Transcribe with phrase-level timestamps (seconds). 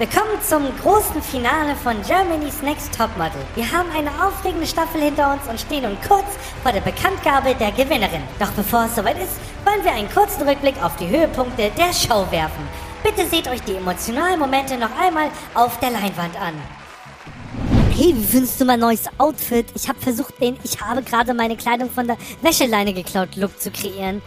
[0.00, 3.42] Willkommen zum großen Finale von Germany's Next Topmodel.
[3.54, 6.24] Wir haben eine aufregende Staffel hinter uns und stehen nun kurz
[6.62, 8.22] vor der Bekanntgabe der Gewinnerin.
[8.38, 9.36] Doch bevor es soweit ist,
[9.66, 12.66] wollen wir einen kurzen Rückblick auf die Höhepunkte der Show werfen.
[13.04, 16.54] Bitte seht euch die emotionalen Momente noch einmal auf der Leinwand an.
[17.90, 19.66] Hey, wie findest du mein neues Outfit?
[19.74, 23.70] Ich habe versucht, den Ich habe gerade meine Kleidung von der Wäscheleine geklaut Look zu
[23.70, 24.22] kreieren.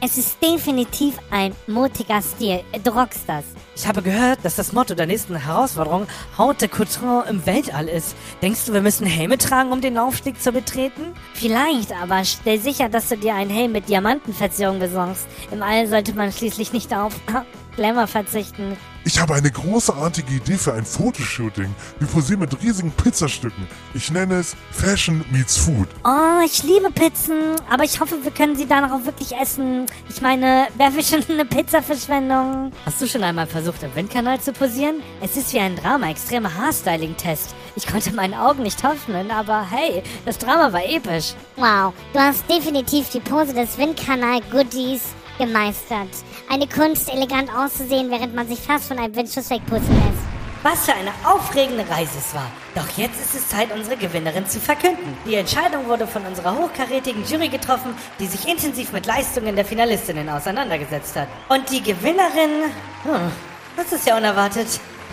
[0.00, 2.60] Es ist definitiv ein mutiger Stil.
[2.84, 3.44] Du rockst das.
[3.74, 6.06] Ich habe gehört, dass das Motto der nächsten Herausforderung
[6.36, 8.14] Haute Couture im Weltall ist.
[8.40, 11.14] Denkst du, wir müssen Helme tragen, um den Aufstieg zu betreten?
[11.34, 15.26] Vielleicht, aber stell sicher, dass du dir einen Helm mit Diamantenverzierung besorgst.
[15.50, 17.14] Im All sollte man schließlich nicht auf
[17.76, 18.76] Glamour verzichten.
[19.08, 21.74] Ich habe eine großartige Idee für ein Fotoshooting.
[21.98, 23.66] Wir posieren mit riesigen Pizzastücken.
[23.94, 25.88] Ich nenne es Fashion Meets Food.
[26.04, 29.86] Oh, ich liebe Pizzen, aber ich hoffe, wir können sie danach auch wirklich essen.
[30.10, 32.70] Ich meine, wäre für schon eine Pizzaverschwendung.
[32.84, 34.96] Hast du schon einmal versucht, im Windkanal zu posieren?
[35.22, 37.54] Es ist wie ein Drama, extremer Haarstyling-Test.
[37.76, 41.32] Ich konnte meinen Augen nicht öffnen, aber hey, das Drama war episch.
[41.56, 45.00] Wow, du hast definitiv die Pose des Windkanal-Goodies
[45.38, 46.08] gemeistert.
[46.50, 50.28] Eine Kunst, elegant auszusehen, während man sich fast von einem Windschuss wegputzen lässt.
[50.62, 52.50] Was für eine aufregende Reise es war.
[52.74, 55.16] Doch jetzt ist es Zeit, unsere Gewinnerin zu verkünden.
[55.24, 60.28] Die Entscheidung wurde von unserer hochkarätigen Jury getroffen, die sich intensiv mit Leistungen der Finalistinnen
[60.28, 61.28] auseinandergesetzt hat.
[61.48, 62.64] Und die Gewinnerin...
[63.04, 63.30] Hm,
[63.76, 64.66] das ist ja unerwartet.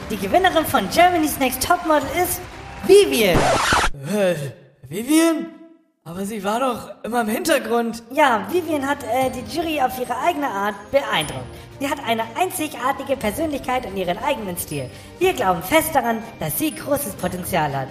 [0.10, 2.42] Die Gewinnerin von Germany's Next Topmodel ist
[2.88, 3.40] Vivian.
[4.12, 4.36] Äh,
[4.90, 5.55] Vivian?
[6.08, 8.04] Aber sie war doch immer im Hintergrund.
[8.12, 11.48] Ja, Vivian hat äh, die Jury auf ihre eigene Art beeindruckt.
[11.80, 14.88] Sie hat eine einzigartige Persönlichkeit und ihren eigenen Stil.
[15.18, 17.88] Wir glauben fest daran, dass sie großes Potenzial hat.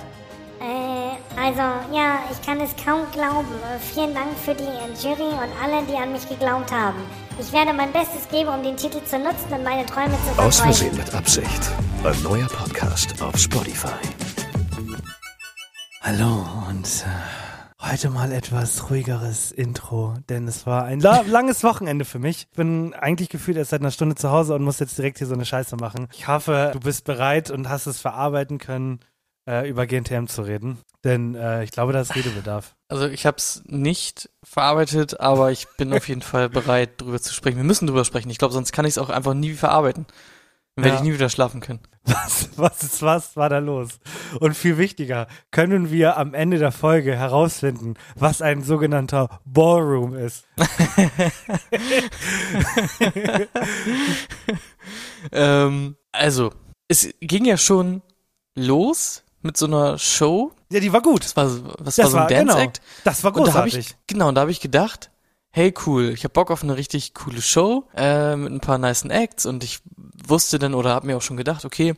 [0.61, 1.61] Äh, also,
[1.93, 3.49] ja, ich kann es kaum glauben.
[3.93, 7.01] Vielen Dank für die äh, Jury und alle, die an mich geglaubt haben.
[7.41, 10.61] Ich werde mein Bestes geben, um den Titel zu nutzen und meine Träume zu Aus
[10.61, 10.95] verfolgen.
[10.95, 11.71] Versehen mit Absicht.
[12.05, 13.99] Ein neuer Podcast auf Spotify.
[16.01, 17.44] Hallo und äh,
[17.91, 22.47] heute mal etwas ruhigeres Intro, denn es war ein la langes Wochenende für mich.
[22.51, 25.27] Ich bin eigentlich gefühlt erst seit einer Stunde zu Hause und muss jetzt direkt hier
[25.27, 26.09] so eine Scheiße machen.
[26.13, 29.01] Ich hoffe, du bist bereit und hast es verarbeiten können,
[29.49, 32.75] äh, über GNTM zu reden, denn äh, ich glaube, da ist Redebedarf.
[32.95, 37.35] Also ich habe es nicht verarbeitet, aber ich bin auf jeden Fall bereit, drüber zu
[37.35, 37.57] sprechen.
[37.57, 38.31] Wir müssen drüber sprechen.
[38.31, 40.07] Ich glaube, sonst kann ich es auch einfach nie verarbeiten.
[40.77, 41.03] Dann werde Ja.
[41.03, 41.81] ich nie wieder schlafen können.
[42.07, 43.99] Was, was ist was war da los?
[44.39, 50.45] Und viel wichtiger, können wir am Ende der Folge herausfinden, was ein sogenannter Ballroom ist?
[55.33, 56.53] Ähm, also,
[56.89, 58.03] es ging ja schon
[58.55, 60.53] los mit so einer Show.
[60.71, 61.25] Ja, die war gut.
[61.25, 61.47] Das war,
[61.79, 62.53] was Das war so ein genau.
[62.55, 62.81] Dance-Act.
[63.05, 63.79] Das war Und großartig.
[63.79, 65.11] ich, genau, und da habe ich gedacht,
[65.51, 69.11] hey cool, ich habe Bock auf eine richtig coole Show äh, mit ein paar nicen
[69.11, 69.81] Acts und ich
[70.29, 71.95] wusste dann oder habe mir auch schon gedacht, okay,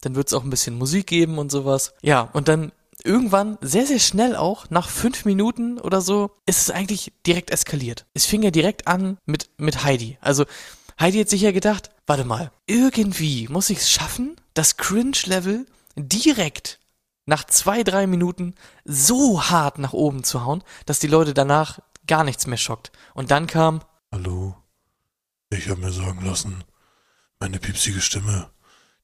[0.00, 1.94] dann wird es auch ein bisschen Musik geben und sowas.
[2.02, 2.72] Ja, und dann
[3.04, 8.06] irgendwann, sehr, sehr schnell auch, nach fünf Minuten oder so, ist es eigentlich direkt eskaliert.
[8.14, 10.18] Es fing ja direkt an mit, mit Heidi.
[10.20, 10.44] Also
[10.98, 15.66] Heidi hat sich ja gedacht, warte mal, irgendwie muss ich es schaffen, das Cringe-Level
[15.96, 16.78] direkt
[17.26, 18.54] nach zwei, drei Minuten
[18.84, 22.90] so hart nach oben zu hauen, dass die Leute danach gar nichts mehr schockt.
[23.14, 23.80] Und dann kam,
[24.12, 24.56] Hallo.
[25.50, 26.64] Ich habe mir sagen lassen,
[27.40, 28.50] meine piepsige Stimme,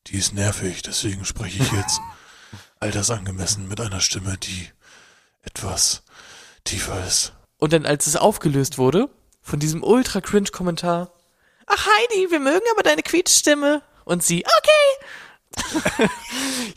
[0.07, 2.01] die ist nervig, deswegen spreche ich jetzt
[2.81, 4.69] altersangemessen mit einer Stimme, die
[5.43, 6.03] etwas
[6.65, 7.33] tiefer ist.
[7.59, 9.09] und dann als es aufgelöst wurde,
[9.41, 11.11] von diesem ultra cringe Kommentar,
[11.67, 13.83] ach Heidi, wir mögen aber deine Quietschstimme.
[14.05, 16.09] Und sie, okay.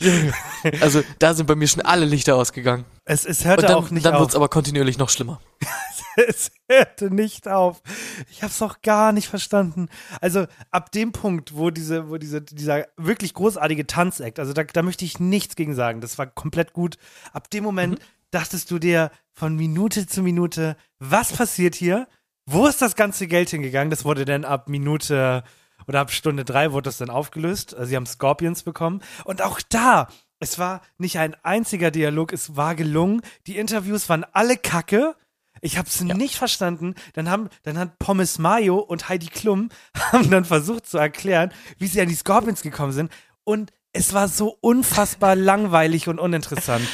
[0.00, 0.34] Junge.
[0.80, 2.84] Also da sind bei mir schon alle Lichter ausgegangen.
[3.04, 4.20] Es, es hörte dann, auch nicht dann auf.
[4.20, 5.40] wird's aber kontinuierlich noch schlimmer.
[6.28, 7.82] es hörte nicht auf.
[8.30, 9.88] Ich hab's auch gar nicht verstanden.
[10.20, 14.82] Also ab dem Punkt, wo diese, wo diese, dieser wirklich großartige Tanzakt, also da, da
[14.82, 16.00] möchte ich nichts gegen sagen.
[16.00, 16.96] Das war komplett gut.
[17.32, 17.98] Ab dem Moment
[18.30, 22.06] dachtest du dir von Minute zu Minute, was passiert hier?
[22.46, 23.90] Wo ist das ganze Geld hingegangen?
[23.90, 25.44] Das wurde dann ab Minute
[25.86, 27.74] oder ab Stunde drei wurde das dann aufgelöst.
[27.74, 29.02] Also sie haben Scorpions bekommen.
[29.24, 30.08] Und auch da,
[30.40, 33.20] es war nicht ein einziger Dialog, es war gelungen.
[33.46, 35.14] Die Interviews waren alle kacke.
[35.60, 36.94] Ich habe es nicht verstanden.
[37.12, 39.68] Dann haben, dann hat Pommes Mayo und Heidi Klum
[40.12, 43.12] haben dann versucht zu erklären, wie sie an die Scorpions gekommen sind.
[43.44, 46.88] Und es war so unfassbar langweilig und uninteressant.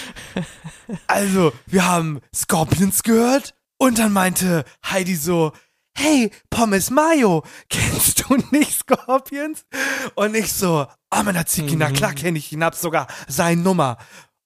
[1.07, 5.53] Also, wir haben Scorpions gehört und dann meinte Heidi so,
[5.97, 9.65] hey, Pommes Mayo, kennst du nicht Scorpions?
[10.15, 13.97] Und ich so, ah, meiner Ziki, na klar kenne ich ihn, hab sogar seine Nummer.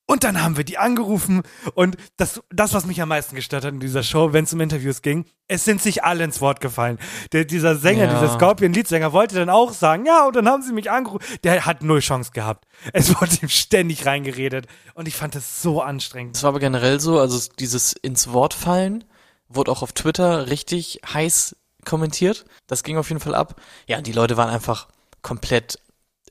[0.07, 1.43] Und dann haben wir die angerufen
[1.75, 4.61] und das, das was mich am meisten gestört hat in dieser Show, wenn es um
[4.61, 6.99] Interviews ging, es sind sich alle ins Wort gefallen.
[7.31, 8.15] Der, dieser Sänger, Ja.
[8.21, 11.25] dieser Scorpion-Leadsänger wollte dann auch sagen, ja, und dann haben sie mich angerufen.
[11.45, 12.67] Der hat null Chance gehabt.
[12.93, 16.35] Es wurde ihm ständig reingeredet und ich fand das so anstrengend.
[16.35, 19.05] Das war aber generell so, also dieses ins Wort fallen
[19.51, 22.45] wurde auch auf Twitter richtig heiß kommentiert.
[22.67, 23.61] Das ging auf jeden Fall ab.
[23.87, 24.89] Ja, und die Leute waren einfach
[25.23, 25.79] komplett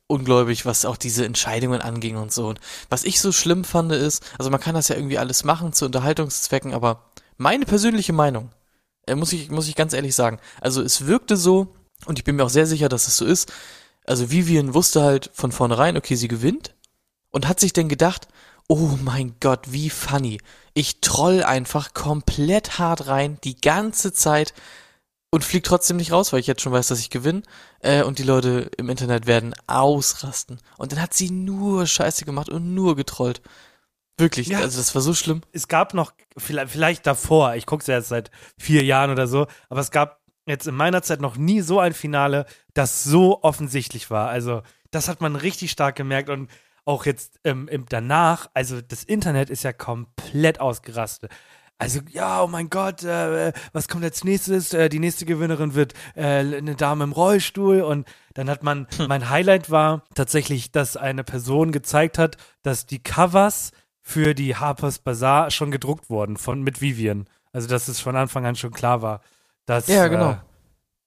[0.07, 2.47] ungläubig, was auch diese Entscheidungen anging und so.
[2.47, 5.71] Und was ich so schlimm fand ist, also man kann das ja irgendwie alles machen
[5.71, 7.03] zu Unterhaltungszwecken, aber
[7.37, 8.49] meine persönliche Meinung,
[9.05, 11.75] äh, muss ich, muss ich ganz ehrlich sagen, also es wirkte so,
[12.05, 13.53] und ich bin mir auch sehr sicher, dass es so ist,
[14.05, 16.73] also Vivian wusste halt von vornherein, okay, sie gewinnt
[17.29, 18.27] und hat sich dann gedacht,
[18.69, 20.39] oh mein Gott, wie funny.
[20.73, 24.53] Ich troll einfach komplett hart rein, die ganze Zeit
[25.31, 27.43] und flieg trotzdem nicht raus, weil ich jetzt schon weiß, dass ich gewinne.
[27.81, 30.59] Äh, und die Leute im Internet werden ausrasten.
[30.77, 33.41] Und dann hat sie nur Scheiße gemacht und nur getrollt.
[34.17, 34.59] Wirklich, Ja.
[34.59, 35.41] also das war so schlimm.
[35.51, 39.27] es gab noch, vielleicht, vielleicht davor, ich gucke es ja jetzt seit vier Jahren oder
[39.27, 43.43] so, aber es gab jetzt in meiner Zeit noch nie so ein Finale, das so
[43.43, 44.29] offensichtlich war.
[44.29, 44.61] Also,
[44.91, 46.49] das hat man richtig stark gemerkt und
[46.89, 51.31] auch jetzt ähm, im, danach, also das Internet ist ja komplett ausgerastet.
[51.77, 54.73] Also, ja, oh mein Gott, äh, was kommt als nächstes?
[54.73, 57.81] Äh, die nächste Gewinnerin wird äh, eine Dame im Rollstuhl.
[57.81, 63.01] Und dann hat man, mein Highlight war tatsächlich, dass eine Person gezeigt hat, dass die
[63.01, 63.71] Covers
[64.01, 67.29] für die Harper's Bazaar schon gedruckt wurden von, mit Vivian.
[67.53, 69.21] Also, dass es von Anfang an schon klar war,
[69.65, 70.37] dass, Ja, genau.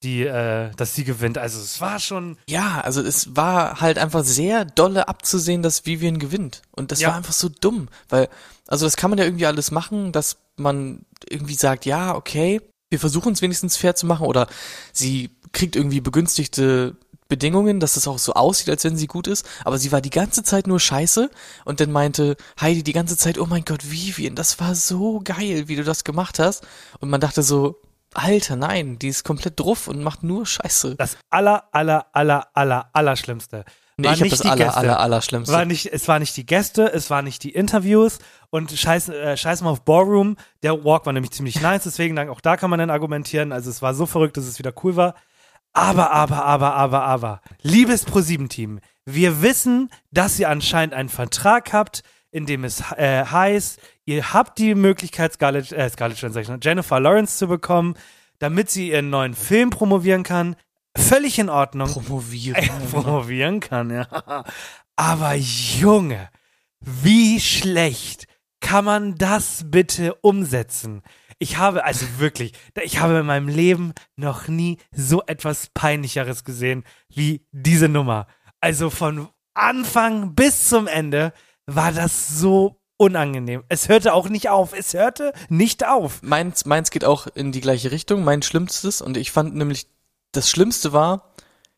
[0.03, 1.39] Die, äh, dass sie gewinnt.
[1.39, 6.19] Also, es war schon, Ja, also es war halt einfach sehr dolle abzusehen, dass Vivian
[6.19, 6.63] gewinnt.
[6.73, 7.09] Und das Ja.
[7.09, 8.29] war einfach so dumm, weil,
[8.69, 12.61] also das kann man ja irgendwie alles machen, dass man irgendwie sagt, ja, okay,
[12.91, 14.47] wir versuchen es wenigstens fair zu machen oder
[14.93, 16.97] sie kriegt irgendwie begünstigte
[17.29, 20.11] Bedingungen, dass es auch so aussieht, als wenn sie gut ist, aber sie war die
[20.11, 21.31] ganze Zeit nur scheiße
[21.65, 25.69] und dann meinte Heidi die ganze Zeit, oh mein Gott, Vivian, das war so geil,
[25.69, 26.67] wie du das gemacht hast.
[27.01, 27.81] Und man dachte so,
[28.15, 30.97] Alter, nein, die ist komplett druff und macht nur Scheiße.
[30.97, 33.65] das aller, aller, aller, aller, aller Schlimmste.
[33.99, 34.79] Nee, War ich nicht das die aller, Gäste.
[34.79, 35.55] aller, aller Schlimmste.
[35.55, 38.19] War nicht, es war nicht die Gäste, es war nicht die Interviews
[38.51, 40.37] und scheiß, äh, scheiß mal auf Ballroom.
[40.63, 43.53] Der Walk war nämlich ziemlich nice, deswegen auch da kann man dann argumentieren.
[43.53, 45.15] Also es war so verrückt, dass es wieder cool war.
[45.75, 47.41] Aber, aber, aber, aber, aber.
[47.63, 53.79] Liebes ProSieben-Team, wir wissen, dass ihr anscheinend einen Vertrag habt, in dem es äh, heißt,
[54.07, 57.95] ihr habt die Möglichkeit, Scarlett, äh, Scarlett Johansson, Jennifer Lawrence zu bekommen,
[58.39, 60.57] damit sie ihren neuen Film promovieren kann.
[60.97, 62.63] Völlig in Ordnung promovieren.
[62.63, 64.45] äh, promovieren kann, ja.
[64.97, 66.31] Aber Junge,
[66.81, 68.27] wie schlecht
[68.61, 71.03] kann man das bitte umsetzen?
[71.39, 72.53] Ich habe, also wirklich,
[72.83, 78.27] ich habe in meinem Leben noch nie so etwas Peinlicheres gesehen wie diese Nummer.
[78.61, 81.33] Also von Anfang bis zum Ende
[81.67, 83.65] war das so unangenehm.
[83.69, 84.73] Es hörte auch nicht auf.
[84.73, 86.23] Es hörte nicht auf.
[86.23, 89.01] Meins, meins geht auch in die gleiche Richtung, mein Schlimmstes.
[89.01, 89.87] Und ich fand nämlich,
[90.33, 91.33] das Schlimmste war,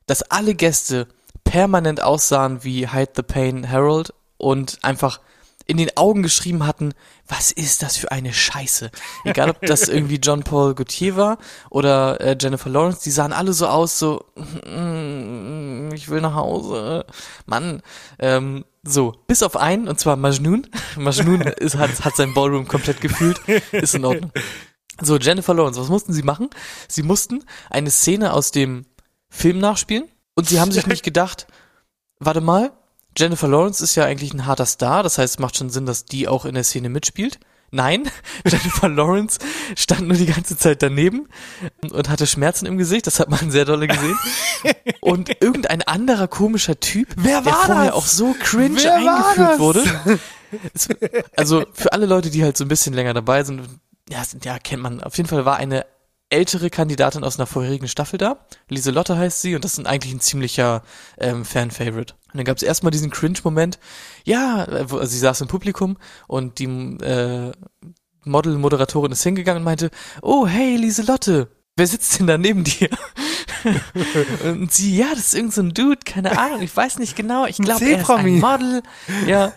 [0.06, 1.08] dass alle Gäste
[1.44, 5.20] permanent aussahen wie Hide the Pain Harold und einfach
[5.66, 6.92] in den Augen geschrieben hatten,
[7.26, 8.90] was ist das für eine Scheiße?
[9.24, 11.38] Egal, ob das irgendwie John Paul Gaultier war
[11.70, 17.06] oder äh, Jennifer Lawrence, die sahen alle so aus, so, "Mm, ich will nach Hause.
[17.46, 17.82] Mann,
[18.18, 20.66] ähm, so, bis auf einen, und zwar Majnun.
[20.96, 23.38] Majnun ist, hat, hat sein Ballroom komplett gefühlt,
[23.72, 24.32] ist in Ordnung.
[25.00, 26.50] So, Jennifer Lawrence, was mussten sie machen?
[26.88, 28.84] Sie mussten eine Szene aus dem
[29.28, 31.46] Film nachspielen und sie haben sich nicht gedacht,
[32.20, 32.72] warte mal,
[33.16, 36.04] Jennifer Lawrence ist ja eigentlich ein harter Star, das heißt, es macht schon Sinn, dass
[36.04, 37.38] die auch in der Szene mitspielt.
[37.70, 38.08] Nein,
[38.46, 39.38] Jennifer Lawrence
[39.76, 41.28] stand nur die ganze Zeit daneben
[41.90, 44.16] und hatte Schmerzen im Gesicht, das hat man sehr dolle gesehen.
[45.00, 47.94] Und irgendein anderer komischer Typ, Wer der war vorher das?
[47.94, 49.84] auch so cringe Wer eingeführt wurde.
[51.36, 53.62] Also für alle Leute, die halt so ein bisschen länger dabei sind,
[54.08, 55.02] ja, sind, ja, kennt man.
[55.02, 55.84] Auf jeden Fall war eine
[56.30, 58.38] ältere Kandidatin aus einer vorherigen Staffel da.
[58.68, 60.82] Lieselotte heißt sie und das ist eigentlich ein ziemlicher
[61.18, 62.14] ähm, Fan-Favorite.
[62.32, 63.78] Und dann gab es erstmal diesen Cringe-Moment.
[64.24, 67.52] Ja, äh, wo, also sie saß im Publikum und die äh,
[68.24, 69.90] Model-Moderatorin ist hingegangen und meinte,
[70.22, 72.88] oh, hey, Lieselotte, wer sitzt denn da neben dir?
[74.44, 77.46] und sie, ja, das ist irgend so ein Dude, keine Ahnung, ich weiß nicht genau,
[77.46, 78.38] ich glaube, er ist ein.
[78.38, 78.82] Model.
[79.26, 79.52] Ja.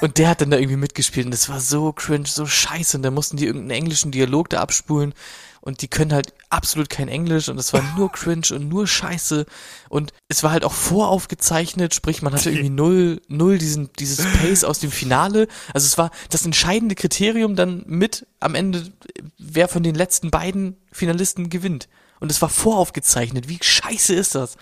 [0.00, 2.96] Und der hat dann da irgendwie mitgespielt und das war so cringe, so scheiße.
[2.96, 5.14] Und da mussten die irgendeinen englischen Dialog da abspulen
[5.60, 9.46] und die können halt absolut kein Englisch und es war nur cringe und nur scheiße.
[9.88, 14.64] Und es war halt auch voraufgezeichnet, sprich, man hatte irgendwie null, null diesen, dieses Pace
[14.64, 15.48] aus dem Finale.
[15.74, 18.90] Also es war das entscheidende Kriterium dann mit am Ende,
[19.38, 21.88] wer von den letzten beiden Finalisten gewinnt.
[22.20, 23.48] Und es war voraufgezeichnet.
[23.48, 24.56] Wie scheiße ist das?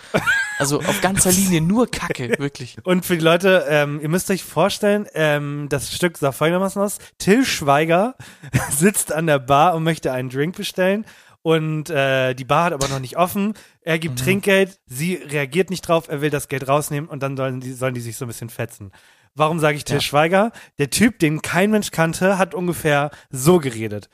[0.58, 2.76] Also auf ganzer Linie nur Kacke, wirklich.
[2.84, 6.98] Und für die Leute, ähm, ihr müsst euch vorstellen, ähm, das Stück sah folgendermaßen aus.
[7.18, 8.14] Till Schweiger
[8.70, 11.04] sitzt an der Bar und möchte einen Drink bestellen.
[11.42, 13.54] Und äh, die Bar hat aber noch nicht offen.
[13.80, 17.60] Er gibt Trinkgeld, sie reagiert nicht drauf, er will das Geld rausnehmen und dann sollen
[17.60, 18.92] die, sollen die sich so ein bisschen fetzen.
[19.34, 20.00] Warum sage ich Till Ja.
[20.00, 20.52] Schweiger?
[20.78, 24.10] Der Typ, den kein Mensch kannte, hat ungefähr so geredet.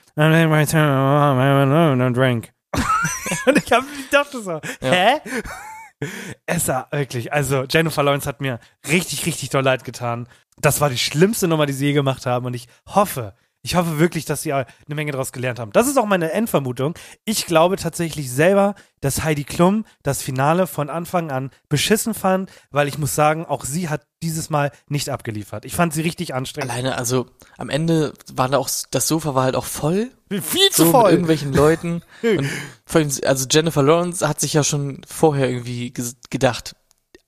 [2.15, 2.54] Drink.
[3.47, 5.21] und ich, hab, ich dachte so, hä?
[6.47, 10.28] Es war wirklich, also Jennifer Lawrence hat mir richtig, richtig doll leid getan.
[10.59, 13.99] Das war die schlimmste Nummer, die sie je gemacht haben und ich hoffe, ich hoffe
[13.99, 15.73] wirklich, dass sie eine Menge daraus gelernt haben.
[15.73, 16.94] Das ist auch meine Endvermutung.
[17.25, 22.88] Ich glaube tatsächlich selber, dass Heidi Klum das Finale von Anfang an beschissen fand, weil
[22.88, 25.64] ich muss sagen, auch sie hat dieses Mal nicht abgeliefert.
[25.64, 26.71] Ich fand sie richtig anstrengend.
[26.71, 30.11] Alleine, also am Ende war da auch, das Sofa war halt auch voll.
[30.28, 32.02] Viel so mit irgendwelchen Leuten.
[32.23, 32.47] Und
[32.85, 35.90] vor allem, also Jennifer Lawrence hat sich ja schon vorher irgendwie
[36.28, 36.76] gedacht,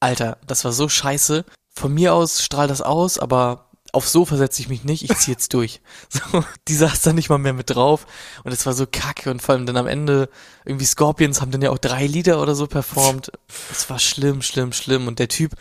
[0.00, 1.46] Alter, das war so scheiße.
[1.72, 3.65] Von mir aus strahlt das aus, aber
[3.96, 5.80] aufs Sofa setze ich mich nicht, ich zieh jetzt durch.
[6.08, 8.06] So, die saß da nicht mal mehr mit drauf
[8.44, 10.28] und es war so kacke und vor allem dann am Ende
[10.64, 13.32] irgendwie Scorpions haben dann ja auch drei Lieder oder so performt.
[13.70, 15.52] Es war schlimm, schlimm, schlimm und der Typ,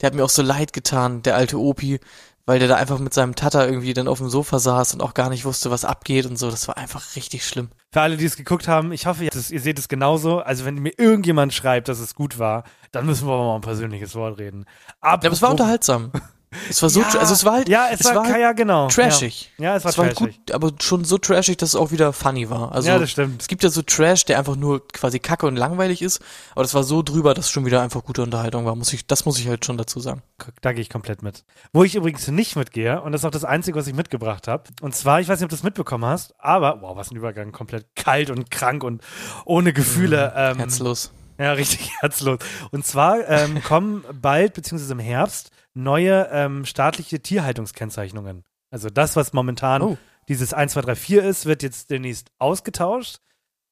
[0.00, 2.00] der hat mir auch so leid getan, der alte Opi,
[2.46, 5.14] weil der da einfach mit seinem Tata irgendwie dann auf dem Sofa saß und auch
[5.14, 6.50] gar nicht wusste, was abgeht und so.
[6.50, 7.68] Das war einfach richtig schlimm.
[7.92, 10.40] Für alle, die es geguckt haben, ich hoffe, ihr, seht es genauso.
[10.40, 13.60] Also wenn mir irgendjemand schreibt, dass es gut war, dann müssen wir aber mal ein
[13.60, 14.64] persönliches Wort reden.
[15.02, 16.10] Ja, aber es war unterhaltsam.
[16.68, 18.88] Es war so, Ja, also es war halt, ja, es, war, halt ja genau.
[18.88, 19.52] trashig.
[19.56, 20.36] Ja, ja es war es war halt trashig.
[20.38, 22.72] gut, aber schon so trashig, dass es auch wieder funny war.
[22.72, 23.40] Also Ja, das stimmt.
[23.40, 26.20] es gibt ja so Trash, der einfach nur quasi kacke und langweilig ist,
[26.52, 28.74] aber das war so drüber, dass es schon wieder einfach gute Unterhaltung war.
[28.74, 30.22] Muss ich, das muss ich halt schon dazu sagen.
[30.60, 31.44] Da gehe ich komplett mit.
[31.72, 34.64] Wo ich übrigens nicht mitgehe, und das ist auch das Einzige, was ich mitgebracht habe.
[34.80, 37.52] Und zwar, ich weiß nicht, ob du das mitbekommen hast, aber, wow, was ein Übergang,
[37.52, 39.02] komplett kalt und krank und
[39.44, 40.32] ohne Gefühle.
[40.34, 41.12] Ähm, Herzlos.
[41.40, 42.38] Ja, richtig herzlos.
[42.70, 48.44] Und zwar ähm, kommen bald, beziehungsweise im Herbst, neue ähm, staatliche Tierhaltungskennzeichnungen.
[48.70, 49.98] Also das, was momentan Oh.
[50.28, 53.18] dieses 1, 2, 3, 4 ist, wird jetzt demnächst ausgetauscht.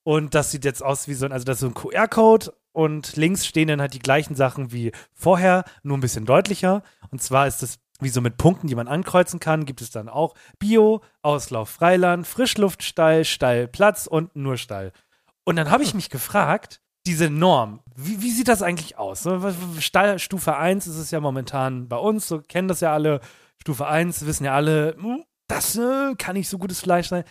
[0.05, 3.17] Und das sieht jetzt aus wie so ein, also das ist so ein QR-Code und
[3.17, 6.83] links stehen dann halt die gleichen Sachen wie vorher, nur ein bisschen deutlicher.
[7.11, 10.09] Und zwar ist das wie so mit Punkten, die man ankreuzen kann, gibt es dann
[10.09, 14.93] auch Bio, Auslauf Freiland, Frischluftstall, Stallplatz und nur Stall.
[15.45, 19.27] Und dann habe ich mich gefragt, diese Norm, wie, wie sieht das eigentlich aus?
[20.19, 23.21] Stufe 1 ist es ja momentan bei uns, so kennen das ja alle.
[23.57, 27.25] Stufe 1 wissen ja alle, hm, das äh, kann nicht so gutes Fleisch sein.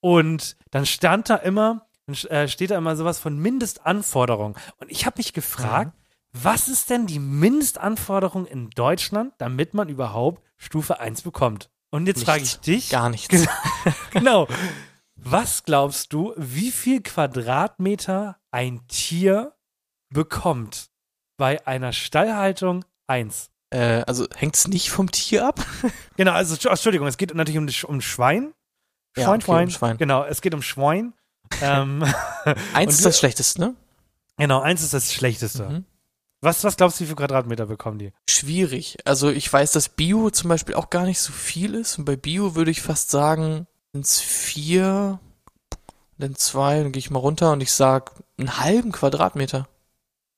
[0.00, 4.56] Und dann stand da immer, dann äh, steht da immer sowas von Mindestanforderung.
[4.78, 5.92] Und ich habe mich gefragt,
[6.32, 11.70] was ist denn die Mindestanforderung in Deutschland, damit man überhaupt Stufe 1 bekommt?
[11.90, 13.46] Und jetzt frage ich dich, Gar nichts.
[14.10, 14.48] Genau.
[15.22, 19.54] Was glaubst du, wie viel Quadratmeter ein Tier
[20.12, 20.90] bekommt
[21.36, 23.50] bei einer Stallhaltung 1?
[23.70, 25.64] Äh, also hängt es nicht vom Tier ab?
[26.16, 28.52] Genau, also Entsch- Entschuldigung, es geht natürlich um, um Schwein.
[29.16, 29.64] Ja, Schwein, okay, Schwein.
[29.64, 29.96] um Schwein.
[29.98, 31.14] Genau, es geht um Schwein.
[31.62, 32.04] ähm,
[32.74, 33.74] Eins ist das Schlechteste, ne?
[34.36, 35.68] genau, eins ist das Schlechteste.
[35.68, 35.84] Mhm.
[36.42, 38.12] Was, was glaubst du, wie viel Quadratmeter bekommen die?
[38.28, 38.96] Schwierig.
[39.04, 41.98] Also ich weiß, dass Bio zum Beispiel auch gar nicht so viel ist.
[41.98, 45.18] Und bei Bio würde ich fast sagen, sind es vier,
[46.18, 49.68] dann zwei, dann gehe ich mal runter und ich sag einen halben Quadratmeter.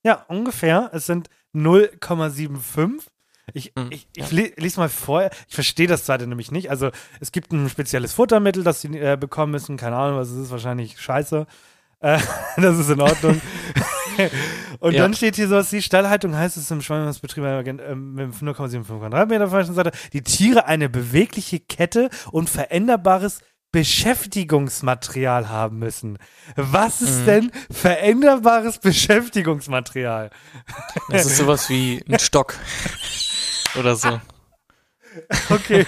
[0.03, 0.89] Ja, ungefähr.
[0.93, 3.03] Es sind 0,75.
[3.53, 4.47] Ich, Hm, ich, ich ja.
[4.55, 5.29] lese mal vor.
[5.47, 6.69] Ich verstehe das Seite nämlich nicht.
[6.69, 9.77] Also, es gibt ein spezielles Futtermittel, das sie äh, bekommen müssen.
[9.77, 10.51] Keine Ahnung, was es ist.
[10.51, 11.45] Wahrscheinlich scheiße.
[11.99, 12.19] Äh,
[12.57, 13.41] das ist in Ordnung.
[14.79, 15.01] Und Ja.
[15.03, 19.75] dann steht hier sowas, die Stallhaltung heißt es im Schweinebetrieb äh, mit 0,75 Quadratmeter falschen
[19.75, 19.91] Seite.
[20.13, 23.39] Die Tiere eine bewegliche Kette und veränderbares
[23.71, 26.17] Beschäftigungsmaterial haben müssen.
[26.55, 27.25] Was ist Mhm.
[27.25, 30.29] denn veränderbares Beschäftigungsmaterial?
[31.09, 32.55] Das ist sowas wie ein Stock.
[33.79, 34.19] Oder so,
[35.49, 35.85] Okay,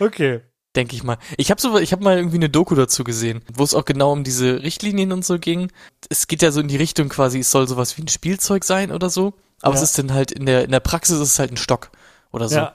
[0.00, 0.40] okay.
[0.76, 1.18] Denke ich mal.
[1.36, 4.12] Ich habe so, ich habe mal irgendwie eine Doku dazu gesehen, wo es auch genau
[4.12, 5.70] um diese Richtlinien und so ging.
[6.08, 8.92] Es geht ja so in die Richtung quasi, es soll sowas wie ein Spielzeug sein
[8.92, 9.34] oder so.
[9.62, 9.82] Aber Ja.
[9.82, 11.90] es ist dann halt in der, in der Praxis ist es halt ein Stock
[12.32, 12.54] oder so.
[12.56, 12.72] Ja.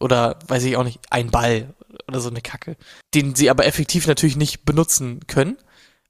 [0.00, 1.74] Oder weiß ich auch nicht, ein Ball
[2.08, 2.76] oder so eine Kacke.
[3.14, 5.58] Den sie aber effektiv natürlich nicht benutzen können.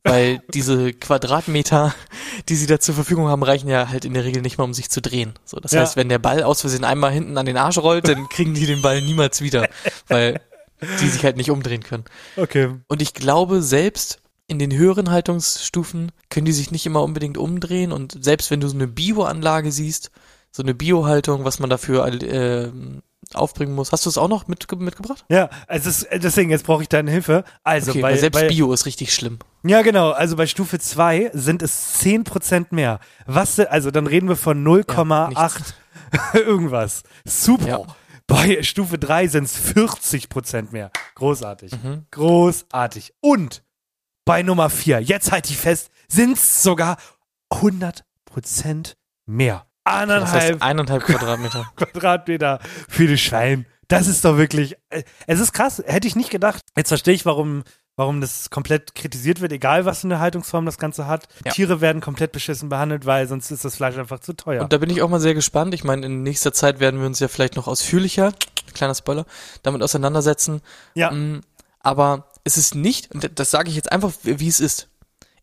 [0.04, 1.94] Weil diese Quadratmeter,
[2.48, 4.74] die sie da zur Verfügung haben, reichen ja halt in der Regel nicht mal, um
[4.74, 5.32] sich zu drehen.
[5.44, 5.80] So, das Ja.
[5.80, 8.66] heißt, wenn der Ball aus Versehen einmal hinten an den Arsch rollt, dann kriegen die
[8.66, 9.68] den Ball niemals wieder,
[10.08, 10.40] weil
[11.00, 12.04] die sich halt nicht umdrehen können.
[12.36, 12.74] Okay.
[12.88, 17.92] Und ich glaube, selbst in den höheren Haltungsstufen können die sich nicht immer unbedingt umdrehen.
[17.92, 20.10] Und selbst wenn du so eine Bio-Anlage siehst,
[20.50, 22.70] so eine Bio-Haltung, was man dafür äh,
[23.34, 23.92] aufbringen muss.
[23.92, 25.24] Hast du es auch noch mit, mitgebracht?
[25.28, 27.44] Ja, also es, deswegen, jetzt brauche ich deine Hilfe.
[27.64, 29.38] Also Okay, bei, weil selbst bei, Bio ist richtig schlimm.
[29.62, 30.10] Ja, genau.
[30.10, 33.00] Also bei Stufe 2 sind es 10% mehr.
[33.26, 35.74] Was, also dann reden wir von 0,8
[36.34, 37.04] irgendwas.
[37.24, 37.66] Super.
[37.66, 37.96] Ja.
[38.32, 40.90] Bei Stufe 3 sind es 40% mehr.
[41.16, 41.72] Großartig.
[41.72, 42.06] Mhm.
[42.12, 43.12] Großartig.
[43.20, 43.62] Und
[44.24, 46.96] bei Nummer 4, jetzt halt ich fest, sind es sogar
[47.52, 48.94] 100%
[49.26, 49.66] mehr.
[49.84, 51.70] Das Anderthalb heißt eineinhalb Quadratmeter.
[51.76, 53.66] Quadratmeter für die Schwein.
[53.88, 56.62] Das ist doch wirklich, äh, es ist krass, hätte ich nicht gedacht.
[56.74, 57.64] Jetzt verstehe ich, warum,
[57.96, 61.28] warum das komplett kritisiert wird, egal was für eine Haltungsform das Ganze hat.
[61.44, 61.52] Ja.
[61.52, 64.62] Tiere werden komplett beschissen behandelt, weil sonst ist das Fleisch einfach zu teuer.
[64.62, 65.74] Und da bin ich auch mal sehr gespannt.
[65.74, 68.32] Ich meine, in nächster Zeit werden wir uns ja vielleicht noch ausführlicher,
[68.74, 69.26] kleiner Spoiler,
[69.62, 70.60] damit auseinandersetzen.
[70.94, 71.42] ja, Mm,
[71.80, 74.88] Aber es ist nicht, und das sage ich jetzt einfach, wie es ist.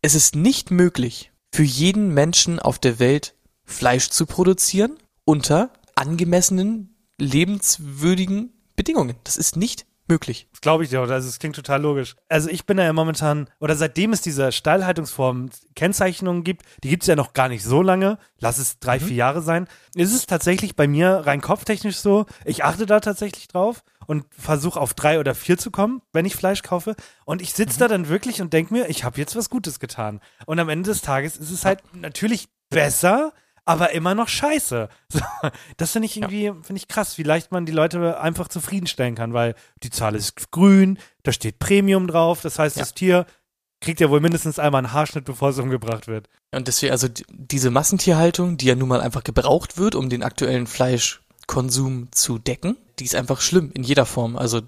[0.02, 6.96] Es ist nicht möglich, für jeden Menschen auf der Welt Fleisch zu produzieren unter angemessenen,
[7.20, 9.16] lebenswürdigen Bedingungen.
[9.24, 10.48] Das ist nicht möglich.
[10.52, 11.02] das glaube ich dir.
[11.02, 11.10] auch.
[11.10, 12.16] Also es klingt total logisch.
[12.28, 17.04] Also ich bin da ja momentan, oder seitdem es diese Stallhaltungsform Kennzeichnungen gibt, die gibt
[17.04, 20.26] es ja noch gar nicht so lange, lass es drei, vier Jahre sein, ist es
[20.26, 25.20] tatsächlich bei mir rein kopftechnisch so, ich achte da tatsächlich drauf und versuche auf drei
[25.20, 26.96] oder vier zu kommen, wenn ich Fleisch kaufe.
[27.26, 30.20] Und ich sitze da dann wirklich und denke mir, ich habe jetzt was Gutes getan.
[30.48, 33.34] Und am Ende des Tages ist es halt natürlich besser,
[33.70, 34.90] aber immer noch scheiße.
[35.12, 35.22] So,
[35.78, 39.34] das finde ich irgendwie, finde ich krass, wie leicht man die Leute einfach zufriedenstellen kann,
[39.34, 42.82] weil die Zahl ist grün, da steht Premium drauf, das heißt, Ja.
[42.82, 43.26] das Tier
[43.82, 46.28] kriegt ja wohl mindestens einmal einen Haarschnitt, bevor es umgebracht wird.
[46.52, 50.22] Und deswegen, also die- diese Massentierhaltung, die ja nun mal einfach gebraucht wird, um den
[50.24, 54.36] aktuellen Fleischkonsum zu decken, die ist einfach schlimm in jeder Form.
[54.36, 54.62] Also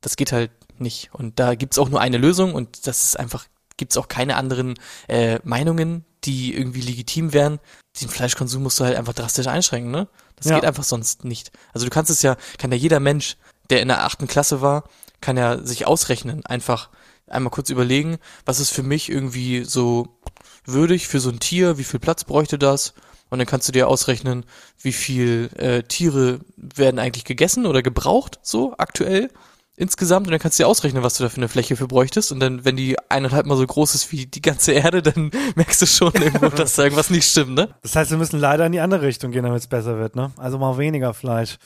[0.00, 1.10] das geht halt nicht.
[1.12, 4.74] Und da gibt's auch nur eine Lösung und das ist einfach, gibt's auch keine anderen
[5.08, 7.58] äh, Meinungen, die irgendwie legitim wären.
[8.00, 10.08] Den Fleischkonsum musst du halt einfach drastisch einschränken, ne?
[10.36, 10.56] Das Ja.
[10.56, 11.52] geht einfach sonst nicht.
[11.72, 13.36] Also du kannst es ja, kann ja jeder Mensch,
[13.70, 14.84] der in der achten Klasse war,
[15.20, 16.90] kann ja sich ausrechnen, einfach
[17.28, 20.18] einmal kurz überlegen, was ist für mich irgendwie so
[20.64, 22.94] würdig für so ein Tier, wie viel Platz bräuchte das?
[23.30, 24.44] Und dann kannst du dir ausrechnen,
[24.78, 29.30] wie viel äh, Tiere werden eigentlich gegessen oder gebraucht, so aktuell
[29.76, 30.26] insgesamt.
[30.26, 32.32] Und dann kannst du dir ausrechnen, was du da für eine Fläche für bräuchtest.
[32.32, 35.82] Und dann, wenn die eineinhalb mal so groß ist wie die ganze Erde, dann merkst
[35.82, 37.74] du schon irgendwo, dass da irgendwas nicht stimmt, ne?
[37.82, 40.32] Das heißt, wir müssen leider in die andere Richtung gehen, damit es besser wird, ne?
[40.36, 41.56] Also mal weniger Fleisch.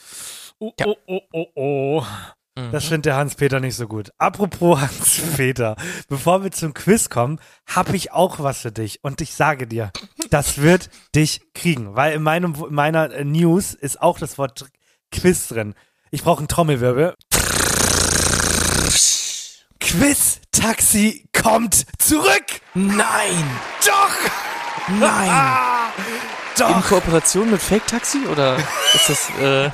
[0.58, 0.86] Oh, Ja.
[0.86, 2.04] oh, oh, oh, oh.
[2.58, 2.72] Mhm.
[2.72, 4.10] Das findet der Hans-Peter nicht so gut.
[4.18, 5.76] Apropos Hans-Peter,
[6.08, 9.04] bevor wir zum Quiz kommen, habe ich auch was für dich.
[9.04, 9.90] Und ich sage dir,
[10.30, 11.94] das wird dich kriegen.
[11.94, 14.66] Weil in, meinem, in meiner News ist auch das Wort
[15.12, 15.74] Quiz drin.
[16.10, 17.14] Ich brauche einen Trommelwirbel.
[19.86, 22.44] Quiz-Taxi kommt zurück!
[22.74, 23.44] Nein!
[23.86, 24.90] Doch!
[24.98, 25.30] Nein!
[25.30, 25.90] Ah,
[26.58, 26.88] In doch!
[26.88, 28.56] Kooperation mit Fake Taxi oder
[28.94, 29.70] ist das, äh,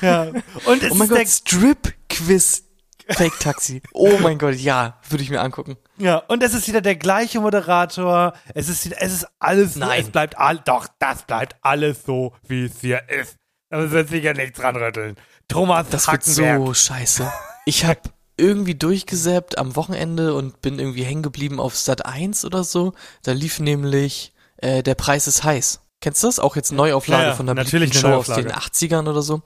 [0.00, 0.24] Ja.
[0.64, 2.64] Und es oh mein ist der Gott, Strip Quiz
[3.08, 3.80] Fake Taxi.
[3.92, 5.76] Oh mein Gott, ja, würde ich mir angucken.
[5.96, 8.32] Ja, und es ist wieder der gleiche Moderator.
[8.54, 10.02] Es ist wieder, es ist alles so, Nein.
[10.02, 13.36] es bleibt all, doch, das bleibt alles so, wie es hier ist.
[13.68, 15.14] Da müssen wir sicher nichts dran rütteln.
[15.46, 17.32] Thomas Das wird so scheiße.
[17.64, 18.00] Ich habe
[18.40, 22.92] irgendwie durchgesäppt am Wochenende und bin irgendwie hängen geblieben auf Sat 1 oder so.
[23.22, 25.80] Da lief nämlich äh, Der Preis ist heiß.
[26.00, 26.38] Kennst du das?
[26.38, 28.54] Auch jetzt Neuauflage Ja, von der natürlich Show aus den Neuauflage.
[28.58, 29.42] 80ern oder so.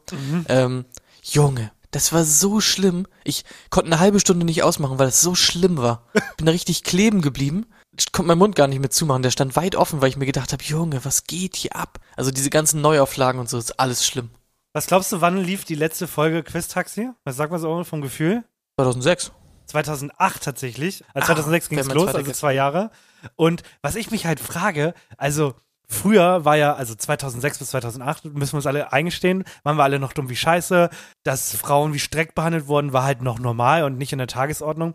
[0.48, 0.84] Ähm,
[1.22, 3.06] Junge, das war so schlimm.
[3.24, 6.06] Ich konnte eine halbe Stunde nicht ausmachen, weil es so schlimm war.
[6.36, 7.66] Bin da richtig kleben geblieben.
[7.98, 9.22] Ich konnte meinen Mund gar nicht mehr zumachen.
[9.22, 11.98] Der stand weit offen, weil ich mir gedacht habe, Junge, was geht hier ab?
[12.16, 14.30] Also diese ganzen Neuauflagen und so, ist alles schlimm.
[14.72, 17.08] Was glaubst du, wann lief die letzte Folge Quiz Taxi?
[17.24, 18.42] Was sagt man so vom Gefühl?
[18.76, 19.32] 2006.
[19.66, 21.04] 2008 tatsächlich.
[21.14, 22.90] Also Ah, 2006 ging es los, also zwei Jahre.
[23.36, 25.54] Und was ich mich halt frage, also
[25.88, 29.98] früher war ja, also 2006 bis 2008, müssen wir uns alle eingestehen, waren wir alle
[29.98, 30.90] noch dumm wie Scheiße.
[31.22, 34.94] Dass Frauen wie Streck behandelt wurden, war halt noch normal und nicht in der Tagesordnung.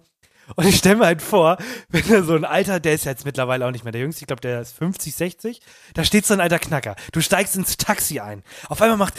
[0.55, 1.57] Und ich stelle mir halt vor,
[1.89, 4.27] wenn da so ein Alter, der ist jetzt mittlerweile auch nicht mehr der Jüngste, ich
[4.27, 5.61] glaube, der ist 50, 60,
[5.93, 6.95] da steht so ein alter Knacker.
[7.11, 8.43] Du steigst ins Taxi ein.
[8.67, 9.13] Auf einmal macht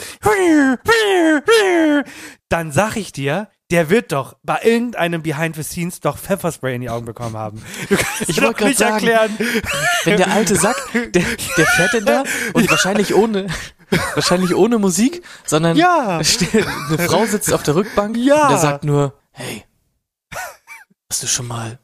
[2.49, 6.81] dann sag ich dir, der wird doch bei irgendeinem Behind the Scenes doch Pfefferspray in
[6.81, 7.63] die Augen bekommen haben.
[7.89, 9.37] Du kannst Ich mir wollt doch grad nicht sagen, erklären.
[10.03, 11.09] Wenn der alte Sack, der,
[11.57, 13.47] der fährt denn da und wahrscheinlich ohne,
[14.15, 16.17] wahrscheinlich ohne Musik, sondern Ja.
[16.19, 18.43] eine Frau sitzt auf der Rückbank Ja.
[18.43, 19.63] und der sagt nur, hey,
[21.09, 21.79] hast du schon mal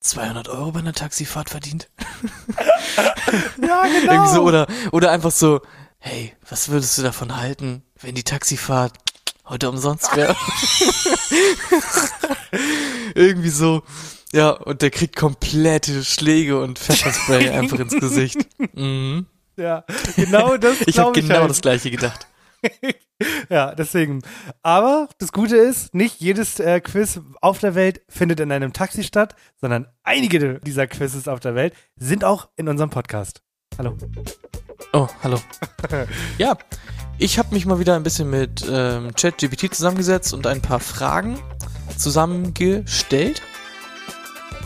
[0.00, 1.90] 200 Euro bei einer Taxifahrt verdient?
[3.60, 4.12] Ja, genau.
[4.12, 5.60] Irgendwie so, oder, oder einfach so,
[5.98, 8.92] hey, was würdest du davon halten, wenn die Taxifahrt
[9.46, 10.34] heute umsonst wäre?
[13.14, 13.82] Irgendwie so.
[14.32, 18.38] Ja, und der kriegt komplette Schläge und Pfefferspray einfach ins Gesicht.
[18.74, 19.26] Mhm.
[19.56, 19.84] ja,
[20.16, 21.50] genau das Ich habe genau halt.
[21.50, 22.26] das gleiche gedacht.
[23.48, 24.22] Ja, deswegen.
[24.62, 29.04] Aber das Gute ist, nicht jedes äh, Quiz auf der Welt findet in einem Taxi
[29.04, 33.42] statt, sondern einige dieser Quizzes auf der Welt sind auch in unserem Podcast.
[33.78, 33.96] Hallo.
[34.92, 35.38] Oh, hallo.
[36.38, 36.56] ja,
[37.18, 41.38] ich habe mich mal wieder ein bisschen mit ähm, ChatGPT zusammengesetzt und ein paar Fragen
[41.96, 43.42] zusammengestellt.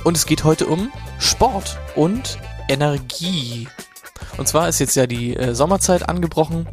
[0.04, 3.68] Und es geht heute um Sport und Energie.
[4.38, 6.68] Und zwar ist jetzt ja die äh, Sommerzeit angebrochen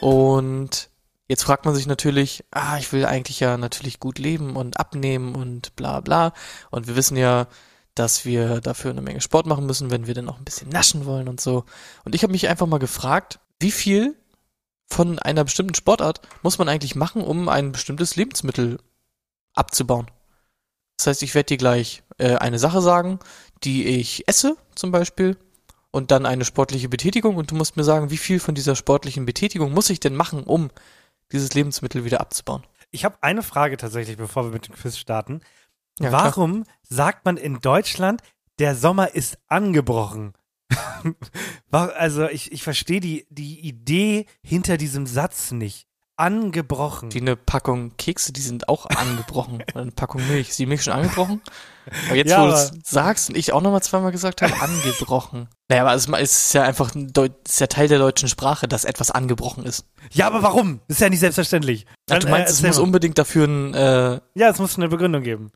[0.00, 0.90] und
[1.28, 5.34] jetzt fragt man sich natürlich, ah, ich will eigentlich ja natürlich gut leben und abnehmen
[5.34, 6.32] und bla bla.
[6.70, 7.48] Und wir wissen ja,
[7.94, 11.06] dass wir dafür eine Menge Sport machen müssen, wenn wir dann auch ein bisschen naschen
[11.06, 11.64] wollen und so.
[12.04, 14.14] Und ich habe mich einfach mal gefragt, wie viel
[14.88, 18.78] von einer bestimmten Sportart muss man eigentlich machen, um ein bestimmtes Lebensmittel
[19.54, 20.10] abzubauen?
[20.96, 23.18] Das heißt, ich werde dir gleich äh, eine Sache sagen,
[23.64, 25.36] die ich esse, zum Beispiel,
[25.90, 29.26] und dann eine sportliche Betätigung, und du musst mir sagen, wie viel von dieser sportlichen
[29.26, 30.70] Betätigung muss ich denn machen, um
[31.32, 32.64] dieses Lebensmittel wieder abzubauen?
[32.90, 35.40] Ich habe eine Frage tatsächlich, bevor wir mit dem Quiz starten.
[35.98, 36.24] Ja, klar.
[36.24, 38.22] Warum sagt man in Deutschland,
[38.58, 40.34] der Sommer ist angebrochen?
[41.70, 45.86] Also ich, ich verstehe die, die Idee hinter diesem Satz nicht.
[46.18, 47.12] Angebrochen.
[47.12, 49.62] Wie eine Packung Kekse, die sind auch angebrochen.
[49.74, 50.48] Eine Packung Milch.
[50.48, 51.42] Ist die Milch schon angebrochen?
[52.06, 55.48] Aber jetzt, Ja, wo du es sagst und ich auch nochmal zweimal gesagt habe, angebrochen.
[55.68, 58.66] Naja, aber es ist ja einfach ein Deu es ist ja Teil der deutschen Sprache,
[58.66, 59.84] dass etwas angebrochen ist.
[60.10, 60.80] ja, aber warum?
[60.88, 61.84] Ist ja nicht selbstverständlich.
[62.10, 64.88] Ach, du äh, meinst, es erzähl muss unbedingt dafür ein, äh, Ja, es muss eine
[64.88, 65.52] Begründung geben.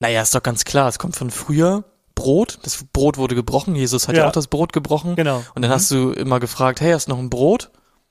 [0.00, 1.84] naja, ist doch ganz klar, es kommt von früher.
[2.18, 4.28] Brot, das Brot wurde gebrochen, Jesus hat ja, Ja.
[4.28, 5.14] auch das Brot gebrochen.
[5.16, 5.44] Genau.
[5.54, 7.70] Und dann hast du immer gefragt, hey, hast du noch ein Brot?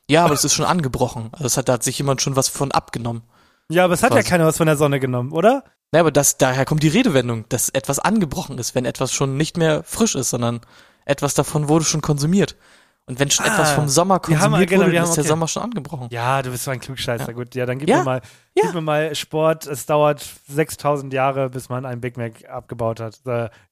[0.10, 1.30] Ja, aber das ist schon angebrochen.
[1.34, 3.24] Also das hat, da hat sich jemand schon was von abgenommen.
[3.70, 4.18] Ja, aber es hat Was?
[4.18, 5.66] ja keiner was von der Sonne genommen, oder?
[5.94, 9.58] Ja, aber das, daher kommt die Redewendung, dass etwas angebrochen ist, wenn etwas schon nicht
[9.58, 10.62] mehr frisch ist, sondern
[11.04, 12.56] etwas davon wurde schon konsumiert.
[13.10, 15.24] Und wenn schon Ah, etwas vom Sommer wir haben- konsumiert genau, wurde, haben- ist der
[15.24, 15.30] okay.
[15.30, 16.08] Sommer schon angebrochen.
[16.12, 17.28] Ja, du bist so ein Klugscheißer.
[17.28, 17.34] Ja.
[17.34, 18.00] Gut, ja, dann gib Ja.
[18.00, 18.22] mir mal,
[18.54, 18.64] Ja.
[18.66, 19.66] gib mir mal Sport.
[19.66, 23.20] Es dauert 6000 Jahre, bis man einen Big Mac abgebaut hat.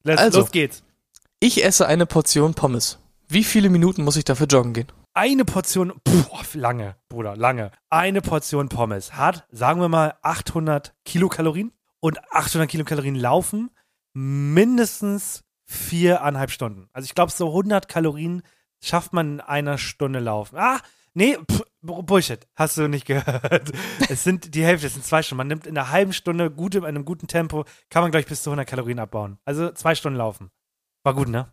[0.02, 0.40] Let's, Also.
[0.40, 0.82] los geht's.
[1.38, 2.98] Ich esse eine Portion Pommes.
[3.28, 4.86] Wie viele Minuten muss ich dafür joggen gehen?
[5.12, 7.72] Eine Portion, boah, lange, Bruder, lange.
[7.90, 11.72] Eine Portion Pommes hat, sagen wir mal, 800 Kilokalorien.
[12.00, 13.70] Und 800 Kilokalorien laufen
[14.14, 16.88] mindestens viereinhalb Stunden.
[16.92, 18.42] Also ich glaube, so 100 Kalorien
[18.82, 20.56] schafft man in einer Stunde laufen.
[20.58, 20.80] Ah,
[21.14, 22.46] nee, pff, Bullshit.
[22.56, 23.72] Hast du nicht gehört.
[24.08, 25.38] Es sind die Hälfte, es sind zwei Stunden.
[25.38, 28.26] Man nimmt in einer halben Stunde, gut, in einem guten Tempo, kann man, glaube ich,
[28.26, 29.38] bis zu 100 Kalorien abbauen.
[29.44, 30.50] Also zwei Stunden laufen.
[31.04, 31.52] War gut, ne?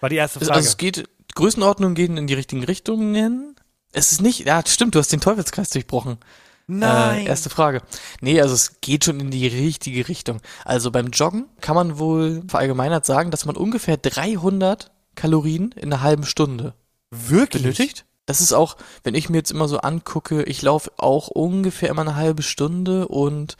[0.00, 0.56] War die erste Es- Frage.
[0.58, 3.54] Also es geht, Größenordnungen gehen in die richtigen Richtungen.
[3.92, 6.18] Es ist nicht, ja, stimmt, du hast den Teufelskreis durchbrochen.
[6.66, 7.26] Nein.
[7.26, 7.82] Äh, erste Frage.
[8.20, 10.40] Nee, also es geht schon in die richtige Richtung.
[10.64, 16.00] Also beim Joggen kann man wohl verallgemeinert sagen, dass man ungefähr 300 Kalorien in einer
[16.00, 16.72] halben Stunde
[17.10, 17.62] Wirklich?
[17.62, 18.06] benötigt.
[18.24, 22.00] Das ist auch, wenn ich mir jetzt immer so angucke, ich laufe auch ungefähr immer
[22.02, 23.58] eine halbe Stunde und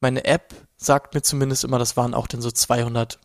[0.00, 3.18] meine App sagt mir zumindest immer, das waren auch dann so 250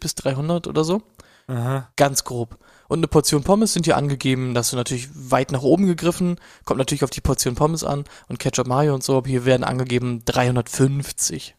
[0.00, 1.02] bis 300 oder so.
[1.46, 1.88] Aha.
[1.94, 2.58] Ganz grob.
[2.88, 6.78] Und eine Portion Pommes sind hier angegeben, dass du natürlich weit nach oben gegriffen, kommt
[6.78, 10.24] natürlich auf die Portion Pommes an und Ketchup Mayo und so, aber hier werden angegeben
[10.24, 11.54] 350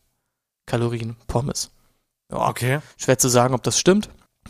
[0.65, 1.71] Kalorien Pommes.
[2.29, 2.79] Ja, Okay.
[2.97, 4.09] schwer zu sagen, ob das stimmt.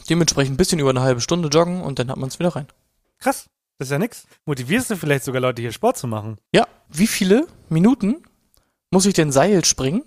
[0.09, 2.67] Dementsprechend ein bisschen über eine halbe Stunde joggen und dann hat man es wieder rein.
[3.19, 3.47] Krass.
[3.77, 4.25] Das ist ja nix.
[4.45, 6.37] Motivierst du vielleicht sogar Leute hier Sport zu machen?
[6.51, 8.23] Ja, wie viele Minuten
[8.89, 10.03] muss ich denn Seil springen,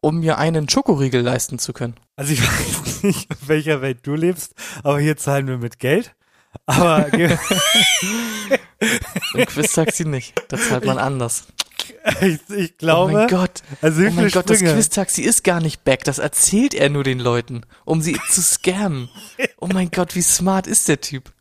[0.00, 1.96] um mir einen Schokoriegel leisten zu können?
[2.14, 6.14] Also ich weiß nicht, in welcher Welt du lebst, aber hier zahlen wir mit Geld.
[6.66, 7.12] Aber
[9.34, 10.40] Im Quiz-Taxi nicht.
[10.48, 11.48] Da zahlt man anders.
[12.20, 13.62] ich, ich Oh glaube, mein Gott.
[13.82, 14.74] also Oh mein Gott, das Sprünge?
[14.74, 16.04] Quiz-Taxi ist gar nicht back.
[16.04, 19.08] Das erzählt er nur den Leuten, um sie zu scammen.
[19.60, 21.32] Oh mein Gott, wie smart ist der Typ?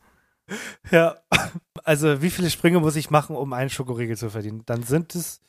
[0.91, 1.15] Ja.
[1.83, 4.63] Also wie viele Sprünge muss ich machen, um einen Schokoriegel zu verdienen?
[4.65, 5.39] Dann sind es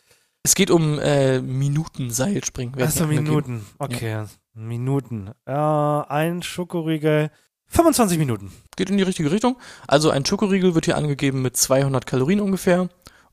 [0.44, 2.80] Es geht um äh, Minuten Seilspringen.
[2.80, 3.06] Achso.
[3.08, 3.66] Minuten.
[3.78, 5.32] Okay, Minuten.
[5.46, 7.30] Äh, ein Schokoriegel.
[7.66, 8.52] 25 Minuten.
[8.76, 9.56] Geht in die richtige Richtung.
[9.88, 12.88] Also ein Schokoriegel wird hier angegeben mit 200 Kalorien ungefähr.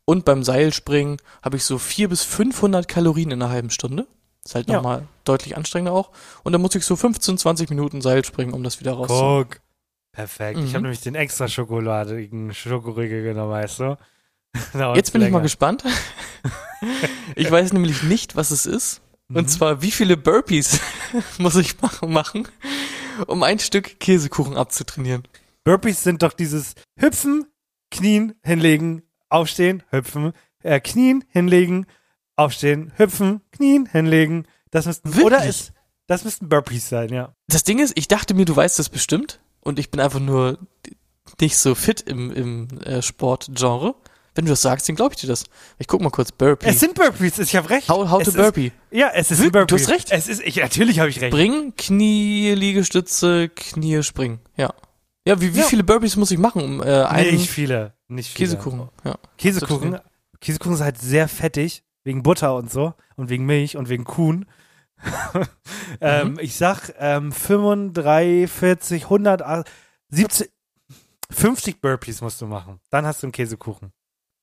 [0.05, 4.05] Und beim Seilspringen habe ich so 400 bis 500 Kalorien in einer halben Stunde.
[4.45, 4.75] Ist halt Ja.
[4.75, 6.11] nochmal deutlich anstrengender auch.
[6.43, 9.47] Und dann muss ich so 15, 20 Minuten Seil springen, um das wieder rauszuholen.
[9.49, 9.61] Guck.
[10.11, 10.59] Perfekt.
[10.59, 10.73] Ich Mhm.
[10.73, 13.97] habe nämlich den extra schokoladigen Schokoriegel genommen, weißt du?
[14.95, 15.41] Jetzt bin ich mal länger.
[15.41, 15.83] gespannt.
[17.35, 19.01] ich weiß nämlich nicht, was es ist.
[19.27, 19.37] Mhm.
[19.37, 20.79] Und zwar, wie viele Burpees
[21.39, 22.47] muss ich machen,
[23.27, 25.23] um ein Stück Käsekuchen abzutrainieren?
[25.63, 27.45] Burpees sind doch dieses Hüpfen,
[27.91, 30.33] Knien, hinlegen, aufstehen, hüpfen,
[30.63, 31.85] äh, Knien, hinlegen,
[32.35, 34.47] aufstehen, hüpfen, Knien, hinlegen.
[34.71, 35.25] Das müssten, Wirklich?
[35.25, 35.73] oder ist,
[36.07, 37.33] das müssten Burpees sein, ja.
[37.47, 39.39] Das Ding ist, ich dachte mir, du weißt das bestimmt.
[39.61, 40.59] Und ich bin einfach nur
[41.41, 43.95] nicht so fit im, im äh, Sportgenre.
[44.35, 45.45] Wenn du das sagst, dann glaube ich dir das.
[45.79, 46.67] Ich guck mal kurz, Burpee.
[46.67, 47.87] Es sind Burpees, ich habe recht.
[47.89, 48.71] how how es to ist- Burpee.
[48.91, 49.65] Ja, es ist Burpee.
[49.65, 50.11] du hast recht.
[50.11, 51.31] Es ist, ich, natürlich habe ich recht.
[51.31, 54.39] Bring, Knie, Liegestütze, Knie, springen.
[54.57, 54.73] Ja.
[55.27, 55.65] Ja, wie, wie Ja.
[55.65, 58.49] viele Burpees muss ich machen, um äh, einen Nicht viele, nicht viele.
[58.49, 58.89] Käsekuchen?
[59.03, 59.15] Ja.
[59.37, 59.99] Käsekuchen,
[60.39, 64.45] Käsekuchen ist halt sehr fettig, wegen Butter und so und wegen Milch und wegen Kuhn.
[66.01, 66.39] ähm, Mhm.
[66.39, 69.63] Ich sag ähm, 35, 40, 100, ah,
[70.09, 70.51] 70,
[71.31, 72.79] 50 Burpees musst du machen.
[72.91, 73.91] Dann hast du einen Käsekuchen.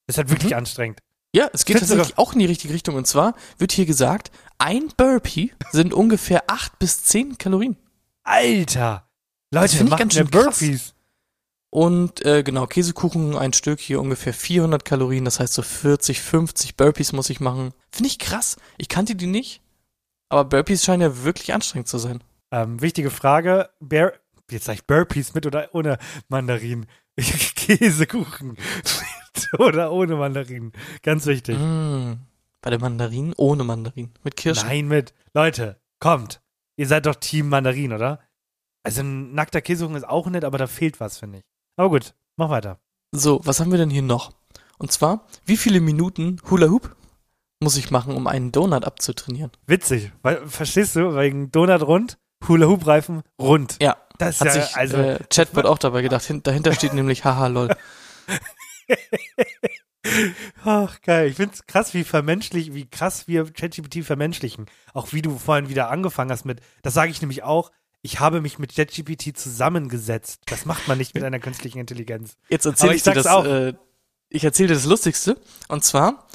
[0.08, 0.58] Ist halt wirklich Mhm.
[0.58, 1.00] anstrengend.
[1.34, 2.96] Ja, es geht Findest tatsächlich auch in die richtige Richtung.
[2.96, 7.76] Und zwar wird hier gesagt, ein Burpee sind ungefähr 8 bis 10 Kalorien.
[8.24, 9.08] Alter!
[9.52, 10.28] Leute, find ich ganz schön.
[10.28, 10.94] Burpees.
[11.70, 15.24] Und äh, genau, Käsekuchen, ein Stück hier ungefähr 400 Kalorien.
[15.24, 17.72] Das heißt so 40, 50 Burpees muss ich machen.
[17.90, 18.56] Finde ich krass.
[18.78, 19.62] Ich kannte die nicht.
[20.28, 22.22] Aber Burpees scheinen ja wirklich anstrengend zu sein.
[22.50, 24.12] Ähm, wichtige Frage, Bear,
[24.50, 26.86] jetzt sag ich Burpees mit oder ohne Mandarin?
[27.16, 30.72] Käsekuchen mit oder ohne Mandarin?
[31.02, 31.58] Ganz wichtig.
[31.58, 32.14] Mm,
[32.60, 34.12] bei der Mandarin ohne Mandarin.
[34.24, 34.68] Mit Kirschen.
[34.68, 35.14] Nein, mit.
[35.34, 36.42] Leute, kommt.
[36.76, 38.20] Ihr seid doch Team Mandarin, oder?
[38.82, 41.44] Also ein nackter Käsekuchen ist auch nett, aber da fehlt was, finde ich.
[41.76, 42.78] Aber gut, mach weiter.
[43.12, 44.32] So, was haben wir denn hier noch?
[44.78, 46.96] Und zwar, wie viele Minuten Hula Hoop
[47.60, 49.52] muss ich machen, um einen Donut abzutrainieren?
[49.66, 50.10] Witzig.
[50.22, 51.14] Weil, verstehst du?
[51.16, 52.18] Wegen Donut rund,
[52.48, 53.76] Hula Hoop Reifen rund.
[53.80, 56.24] Ja, Das ist hat ja, sich also, äh, Chatbot auch dabei gedacht.
[56.24, 57.68] Hin dahinter steht nämlich haha lol.
[60.64, 61.28] ach geil.
[61.28, 64.66] Ich find's krass, wie vermenschlich, wie krass wir ChatGPT vermenschlichen.
[64.94, 67.70] Auch wie du vorhin wieder angefangen hast mit, das sage ich nämlich auch,
[68.02, 70.40] ich habe mich mit ChatGPT zusammengesetzt.
[70.46, 72.36] Das macht man nicht mit einer künstlichen Intelligenz.
[72.48, 73.26] Jetzt erzähle ich, ich dir das.
[73.26, 73.44] auch.
[73.44, 73.74] Äh,
[74.28, 75.36] ich erzähle dir das Lustigste.
[75.68, 76.26] Und zwar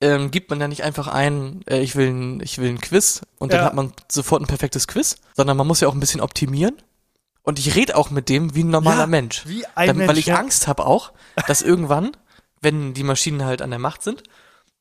[0.00, 3.22] ähm, gibt man ja nicht einfach ein, äh, ich will ein, ich will ein Quiz
[3.38, 3.66] und dann Ja.
[3.66, 6.76] hat man sofort ein perfektes Quiz, sondern man muss ja auch ein bisschen optimieren.
[7.42, 9.44] Und ich rede auch mit dem wie ein normaler Ja, Mensch.
[9.46, 10.08] Wie ein Damit, Mensch.
[10.10, 10.36] weil ich ja.
[10.36, 11.12] Angst habe auch,
[11.46, 12.16] dass irgendwann,
[12.60, 14.22] wenn die Maschinen halt an der Macht sind,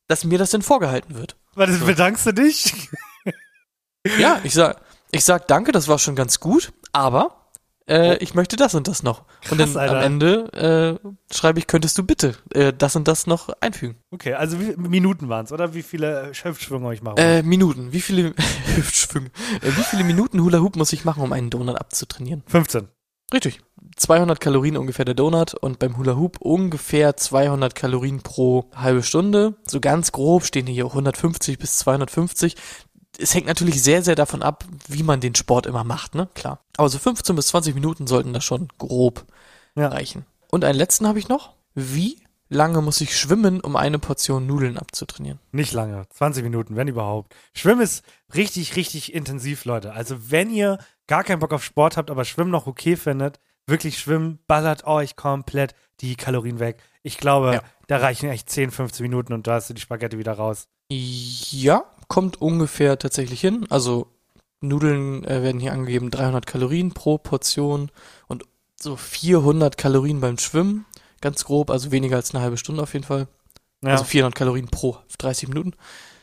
[0.08, 1.36] dass mir das denn vorgehalten wird.
[1.56, 2.74] Warte, bedankst du dich?
[4.18, 4.82] Ja, ich sag,
[5.14, 7.50] ich sag danke, das war schon ganz gut, aber
[7.88, 9.26] äh, ich möchte das und das noch.
[9.52, 9.98] und dann Krass, Alter.
[9.98, 13.98] am Ende äh, schreibe ich, könntest du bitte äh, das und das noch einfügen.
[14.12, 15.74] Okay, also wie Minuten waren's, oder?
[15.74, 17.18] Wie viele Hüftschwünge ich mache?
[17.18, 17.92] Äh, Minuten.
[17.92, 18.34] Wie viele
[18.76, 19.28] Hüftschwünge?
[19.62, 22.44] Äh, wie viele Minuten Hula Hoop muss ich machen, um einen Donut abzutrainieren?
[22.48, 22.88] 15.
[23.34, 23.62] Richtig.
[23.96, 29.56] 200 Kalorien ungefähr der Donut und beim Hula Hoop ungefähr 200 Kalorien pro halbe Stunde.
[29.68, 32.56] So ganz grob stehen hier 150 bis 250.
[33.18, 36.28] Es hängt natürlich sehr, sehr davon ab, wie man den Sport immer macht, ne?
[36.34, 36.60] Klar.
[36.78, 39.26] Aber so 15 bis 20 Minuten sollten das schon grob
[39.76, 39.88] Ja.
[39.90, 40.26] reichen.
[40.50, 41.54] Und einen letzten habe ich noch.
[41.76, 42.18] Wie
[42.50, 45.40] lange muss ich schwimmen, um eine Portion Nudeln abzutrainieren?
[45.52, 47.36] Nicht lange, 20 Minuten, wenn überhaupt.
[47.56, 48.04] Schwimmen ist
[48.36, 49.94] richtig, richtig intensiv, Leute.
[49.94, 53.98] Also wenn ihr gar keinen Bock auf Sport habt, aber Schwimmen noch okay findet, wirklich
[54.00, 56.82] Schwimmen ballert euch komplett die Kalorien weg.
[57.02, 57.62] Ich glaube, Ja.
[57.88, 60.68] da reichen echt 10, 15 Minuten und da hast du die Spaghetti wieder raus.
[60.90, 63.66] Ja, kommt ungefähr tatsächlich hin.
[63.72, 64.06] Also
[64.62, 67.90] Nudeln äh, werden hier angegeben 300 Kalorien pro Portion
[68.28, 68.44] und
[68.80, 70.86] so 400 Kalorien beim Schwimmen.
[71.22, 73.28] Ganz grob, also weniger als eine halbe Stunde auf jeden Fall.
[73.84, 73.94] Ja.
[73.94, 75.74] Also 400 Kalorien pro 30 Minuten.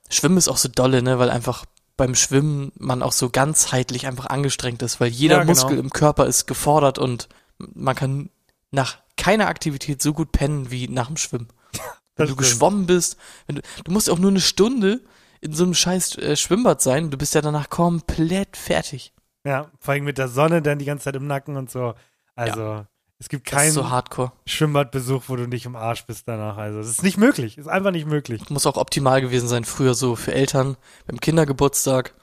[0.08, 1.64] Schwimmen ist auch so dolle, ne, weil einfach
[1.96, 5.52] beim Schwimmen man auch so ganzheitlich einfach angestrengt ist, weil jeder Ja, genau.
[5.54, 8.30] Muskel im Körper ist gefordert und man kann
[8.70, 11.48] nach keiner Aktivität so gut pennen wie nach dem Schwimmen.
[11.72, 11.82] Wenn
[12.14, 12.38] Das du stimmt.
[12.38, 13.16] geschwommen bist,
[13.48, 15.00] wenn du, du musst auch nur eine Stunde
[15.40, 19.12] in so einem scheiß äh, Schwimmbad sein, du bist ja danach komplett fertig.
[19.44, 21.94] ja, vor allem mit der Sonne dann die ganze Zeit im Nacken und so.
[22.34, 22.86] Also,
[23.18, 24.32] es gibt keinen so hardcore.
[24.46, 26.56] Schwimmbadbesuch, wo du nicht im Arsch bist danach.
[26.56, 27.58] Also, das ist nicht möglich.
[27.58, 28.48] Ist einfach nicht möglich.
[28.48, 30.76] Muss auch optimal gewesen sein früher so für Eltern
[31.06, 32.14] beim Kindergeburtstag.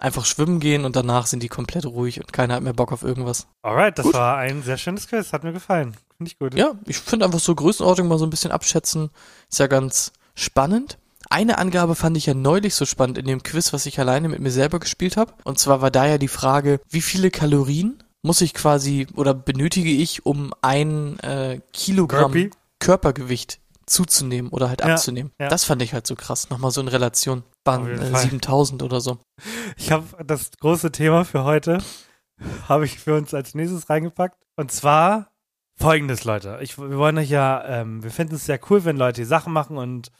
[0.00, 3.04] Einfach schwimmen gehen und danach sind die komplett ruhig und keiner hat mehr Bock auf
[3.04, 3.46] irgendwas.
[3.62, 4.14] Alright, das Gut.
[4.14, 5.32] war ein sehr schönes Quiz.
[5.32, 5.96] Hat mir gefallen.
[6.16, 6.54] Finde ich gut.
[6.54, 9.10] Ja, ich finde einfach so Größenordnung mal so ein bisschen abschätzen.
[9.48, 10.98] Ist ja ganz spannend.
[11.30, 14.40] Eine Angabe fand ich ja neulich so spannend in dem Quiz, was ich alleine mit
[14.40, 15.32] mir selber gespielt habe.
[15.44, 19.90] Und zwar war da ja die Frage, wie viele Kalorien muss ich quasi oder benötige
[19.90, 22.50] ich, um ein äh, Kilogramm Burpee?
[22.80, 25.30] Körpergewicht zuzunehmen oder halt Ja, abzunehmen.
[25.38, 25.48] ja.
[25.48, 26.48] Das fand ich halt so krass.
[26.50, 27.42] Nochmal so in Relation.
[27.64, 28.20] Waren äh, Fall.
[28.22, 29.18] 7000 oder so.
[29.76, 31.78] Ich habe das große Thema für heute,
[32.68, 34.38] habe ich für uns als nächstes reingepackt.
[34.56, 35.32] Und zwar
[35.78, 36.58] folgendes, Leute.
[36.62, 39.52] Ich, wir wollen euch ja, ähm, wir finden es sehr cool, wenn Leute die Sachen
[39.52, 40.10] machen und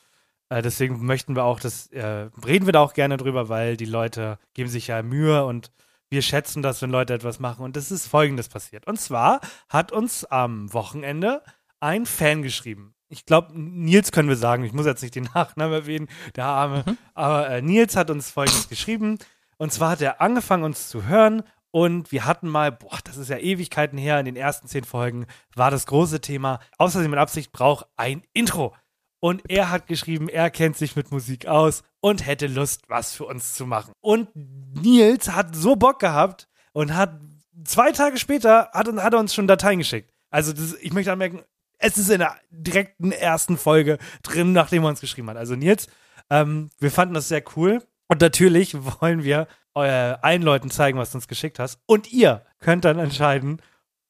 [0.54, 3.84] äh, deswegen möchten wir auch, das äh, reden wir da auch gerne drüber, weil die
[3.84, 5.72] Leute geben sich ja Mühe und
[6.10, 7.64] wir schätzen das, wenn Leute etwas machen.
[7.64, 8.86] Und es ist folgendes passiert.
[8.86, 11.42] Und zwar hat uns am Wochenende
[11.80, 12.94] ein Fan geschrieben.
[13.08, 14.62] Ich glaube, Nils können wir sagen.
[14.62, 16.84] Ich muss jetzt nicht den Nachnamen erwähnen, der Arme.
[17.14, 19.18] Aber äh, Nils hat uns folgendes geschrieben.
[19.56, 21.42] Und zwar hat er angefangen, uns zu hören.
[21.72, 25.26] Und wir hatten mal, boah, das ist ja Ewigkeiten her, in den ersten zehn Folgen
[25.56, 28.76] war das große Thema, außer sie mit Absicht braucht ein Intro.
[29.24, 33.24] Und er hat geschrieben, er kennt sich mit Musik aus und hätte Lust, was für
[33.24, 33.94] uns zu machen.
[34.02, 37.18] Und Nils hat so Bock gehabt und hat
[37.64, 40.12] zwei Tage später hat, hat er uns schon Dateien geschickt.
[40.28, 41.40] Also das, ich möchte anmerken,
[41.78, 45.38] es ist in der direkten ersten Folge drin, nachdem er uns geschrieben hat.
[45.38, 45.86] Also Nils,
[46.28, 47.82] ähm, wir fanden das sehr cool.
[48.08, 51.80] Und natürlich wollen wir äh, allen Leuten zeigen, was du uns geschickt hast.
[51.86, 53.62] Und ihr könnt dann entscheiden,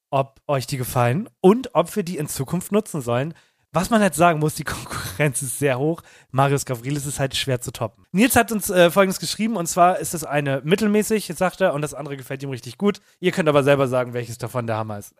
[0.09, 3.33] ob euch die gefallen und ob wir die in Zukunft nutzen sollen.
[3.75, 6.01] Was man halt sagen muss, die Konkurrenz ist sehr hoch.
[6.31, 8.05] Marius Gavrilis ist halt schwer zu toppen.
[8.13, 11.81] Nils hat uns äh, folgendes geschrieben und zwar ist das eine mittelmäßig, sagt er, und
[11.81, 13.01] das andere gefällt ihm richtig gut.
[13.19, 15.13] Ihr könnt aber selber sagen, welches davon der Hammer ist.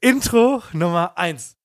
[0.00, 1.56] Intro Nummer 1.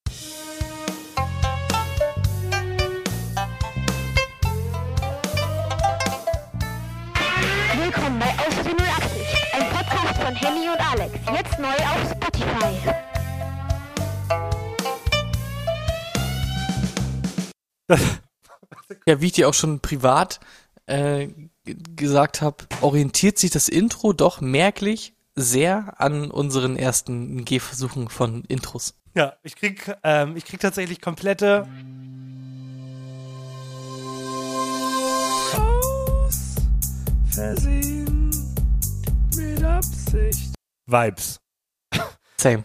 [7.83, 11.13] Willkommen bei Außerdem 80, ein Podcast von Henny und Alex.
[11.35, 12.90] Jetzt neu auf Spotify.
[19.05, 20.39] Ja, wie ich dir auch schon privat
[20.85, 21.29] äh,
[21.65, 28.95] gesagt habe, orientiert sich das Intro doch merklich sehr an unseren ersten Gehversuchen von Intros.
[29.15, 31.67] Ja, ich krieg, ähm, ich krieg tatsächlich komplette.
[35.53, 36.55] Aus
[37.29, 38.31] Versehen
[39.35, 40.53] mit Absicht.
[40.85, 41.39] Vibes.
[42.37, 42.63] Same.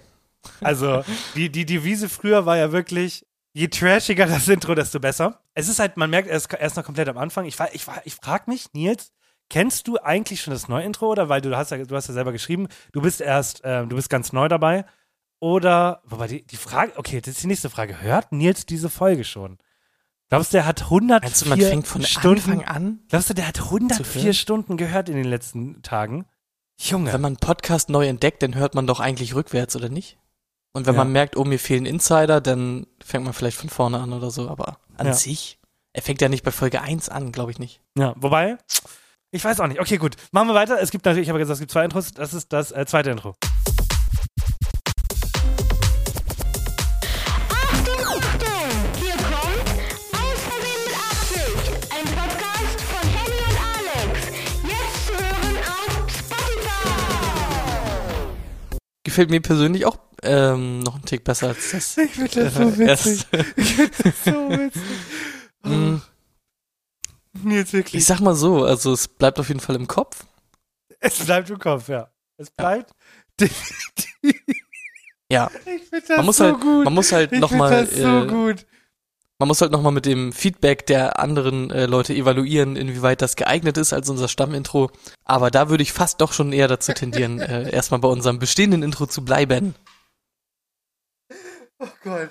[0.61, 3.26] Also, die, die Devise früher war ja wirklich,
[3.57, 5.41] je trashiger das Intro, desto besser.
[5.55, 7.47] Es ist halt, man merkt, er ist, er ist noch komplett am Anfang.
[7.47, 9.13] Ich, ich, ich frag mich, Nils,
[9.49, 11.07] kennst du eigentlich schon das Neue-Intro?
[11.07, 13.97] Oder weil du hast ja, du hast ja selber geschrieben, du bist erst, ähm, du
[13.97, 14.85] bist ganz neu dabei.
[15.41, 18.01] Oder, wobei die, die Frage, okay, das ist die nächste Frage.
[18.03, 19.59] Hört Nils diese Folge schon?
[20.29, 23.01] Glaubst du, der hat 104 Meinst du, man fängt von Stunden, Anfang an?
[23.09, 24.35] Glaubst du, der hat zu 104 hören?
[24.35, 26.27] Stunden gehört in den letzten Tagen?
[26.79, 27.13] Junge.
[27.13, 30.19] Wenn man einen Podcast neu entdeckt, dann hört man doch eigentlich rückwärts, oder nicht?
[30.77, 31.05] Und wenn Ja.
[31.05, 34.51] man merkt, oh, mir fehlen Insider, dann fängt man vielleicht von vorne an oder so.
[34.51, 35.15] Aber an Ja.
[35.15, 35.59] sich,
[35.95, 37.81] er fängt ja nicht bei Folge 1 an, glaube ich nicht.
[37.97, 38.59] Ja, wobei,
[39.31, 39.81] ich weiß auch nicht.
[39.81, 40.17] Okay, gut.
[40.33, 40.79] Machen wir weiter.
[40.79, 42.13] Es gibt natürlich, ich habe gesagt, es gibt zwei Intros.
[42.13, 43.35] Das ist das äh, zweite Intro.
[47.49, 48.69] Achtung, Achtung!
[49.01, 49.69] Hier kommt
[50.13, 54.15] Außerdem mit Absicht, ein Podcast von Henny und Alex.
[54.63, 57.07] Jetzt zu hören auf Spotify.
[59.05, 61.97] Gefällt mir persönlich auch ähm, noch einen Tick besser als das.
[61.99, 63.27] Ich finde das so witzig.
[63.57, 64.83] Ich finde das so witzig.
[65.65, 65.97] Mm,
[67.43, 68.01] Nils, wirklich.
[68.03, 70.25] Ich sag mal so, also es bleibt auf jeden Fall im Kopf.
[71.01, 72.09] es bleibt im Kopf, ja.
[72.39, 72.93] Es bleibt
[73.41, 74.43] definitiv.
[75.31, 76.85] Ja, Ich finde das man muss so halt, gut.
[76.85, 78.67] man muss halt ich noch finde mal, das so äh, gut.
[79.41, 83.35] man muss halt noch mal mit dem Feedback der anderen äh, Leute evaluieren, inwieweit das
[83.37, 84.91] geeignet ist als unser Stammintro.
[85.25, 88.83] Aber da würde ich fast doch schon eher dazu tendieren, äh, erstmal bei unserem bestehenden
[88.85, 89.75] Intro zu bleiben.
[91.79, 92.31] Oh Gott.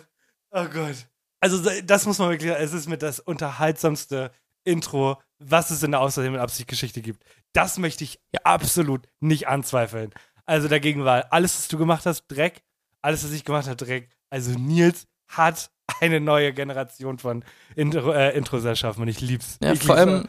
[0.52, 0.96] Oh Gott.
[1.40, 4.32] Also das muss man wirklich, es ist mit das unterhaltsamste
[4.64, 7.24] Intro, was es in der Außerdem mit Absicht Geschichte gibt.
[7.54, 10.12] Das möchte ich absolut nicht anzweifeln.
[10.46, 12.64] Also dagegen war alles, was du gemacht hast, Dreck.
[13.02, 14.10] Alles, was ich gemacht habe, Dreck.
[14.30, 15.70] Also Nils hat
[16.02, 17.44] eine neue Generation von
[17.76, 19.58] Intro, äh, Intros erschaffen und ich lieb's.
[19.62, 20.08] Ja, ich vor lieb's.
[20.08, 20.28] allem,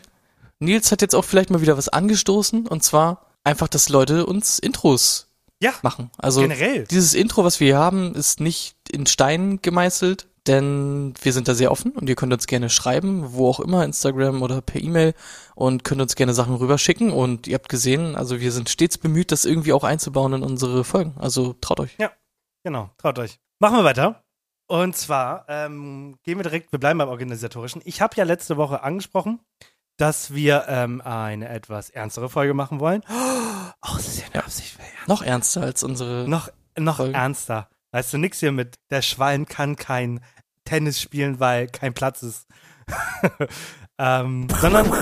[0.58, 4.58] Nils hat jetzt auch vielleicht mal wieder was angestoßen und zwar einfach, dass Leute uns
[4.58, 5.25] Intros
[5.62, 6.10] Ja, machen.
[6.18, 6.84] Also generell.
[6.84, 11.54] dieses Intro, was wir hier haben, ist nicht in Stein gemeißelt, denn wir sind da
[11.54, 15.14] sehr offen und ihr könnt uns gerne schreiben, wo auch immer, Instagram oder per E-Mail
[15.54, 19.32] und könnt uns gerne Sachen rüberschicken und ihr habt gesehen, also wir sind stets bemüht,
[19.32, 21.14] das irgendwie auch einzubauen in unsere Folgen.
[21.18, 21.96] Also traut euch.
[22.62, 23.38] Genau, traut euch.
[23.58, 24.22] Machen wir weiter.
[24.68, 27.80] Und zwar ähm, gehen wir direkt, wir bleiben beim Organisatorischen.
[27.84, 29.40] Ich habe ja letzte Woche angesprochen,
[29.96, 33.02] dass wir ähm, eine etwas ernstere Folge machen wollen.
[33.08, 34.44] Oh, das ist ja eine.
[34.44, 34.78] Absicht.
[35.06, 36.28] Noch ernster als unsere.
[36.28, 37.14] Noch, noch Folge.
[37.14, 37.68] ernster.
[37.92, 40.20] Weißt du, nix hier mit, der Schwein kann kein
[40.64, 42.46] Tennis spielen, weil kein Platz ist.
[43.98, 44.86] ähm, sondern,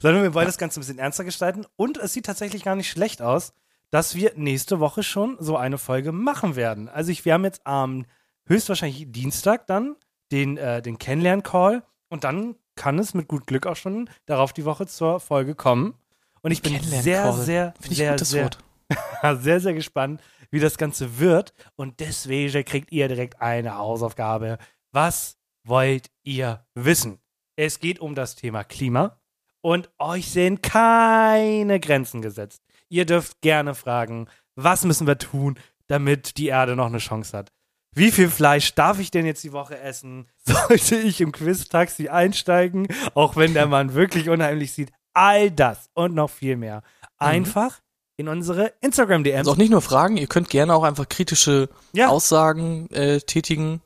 [0.00, 1.66] sondern wir wollen das Ganze ein bisschen ernster gestalten.
[1.76, 3.52] Und es sieht tatsächlich gar nicht schlecht aus,
[3.90, 6.88] dass wir nächste Woche schon so eine Folge machen werden.
[6.88, 8.04] Also ich, wir haben jetzt am
[8.46, 9.96] höchstwahrscheinlich Dienstag dann
[10.30, 14.64] den, äh, den Kennenlern-Call und dann kann es mit gut Glück auch schon darauf die
[14.64, 15.94] Woche zur Folge kommen.
[16.42, 18.50] Und ich bin sehr, sehr, Finde ich sehr, sehr,
[19.40, 21.52] sehr, sehr gespannt, wie das Ganze wird.
[21.74, 24.58] Und deswegen kriegt ihr direkt eine Hausaufgabe.
[24.92, 27.18] Was wollt ihr wissen?
[27.56, 29.18] Es geht um das Thema Klima
[29.60, 32.62] und euch sind keine Grenzen gesetzt.
[32.88, 37.52] Ihr dürft gerne fragen, was müssen wir tun, damit die Erde noch eine Chance hat?
[37.94, 40.28] Wie viel Fleisch darf ich denn jetzt die Woche essen?
[40.44, 44.92] Sollte ich im Quiz-Taxi einsteigen, auch wenn der Mann wirklich unheimlich sieht?
[45.14, 46.82] All das und noch viel mehr.
[47.16, 47.80] Einfach
[48.16, 49.38] in unsere Instagram-DMs.
[49.38, 52.08] Also auch nicht nur Fragen, ihr könnt gerne auch einfach kritische Ja.
[52.08, 53.80] Aussagen äh, tätigen.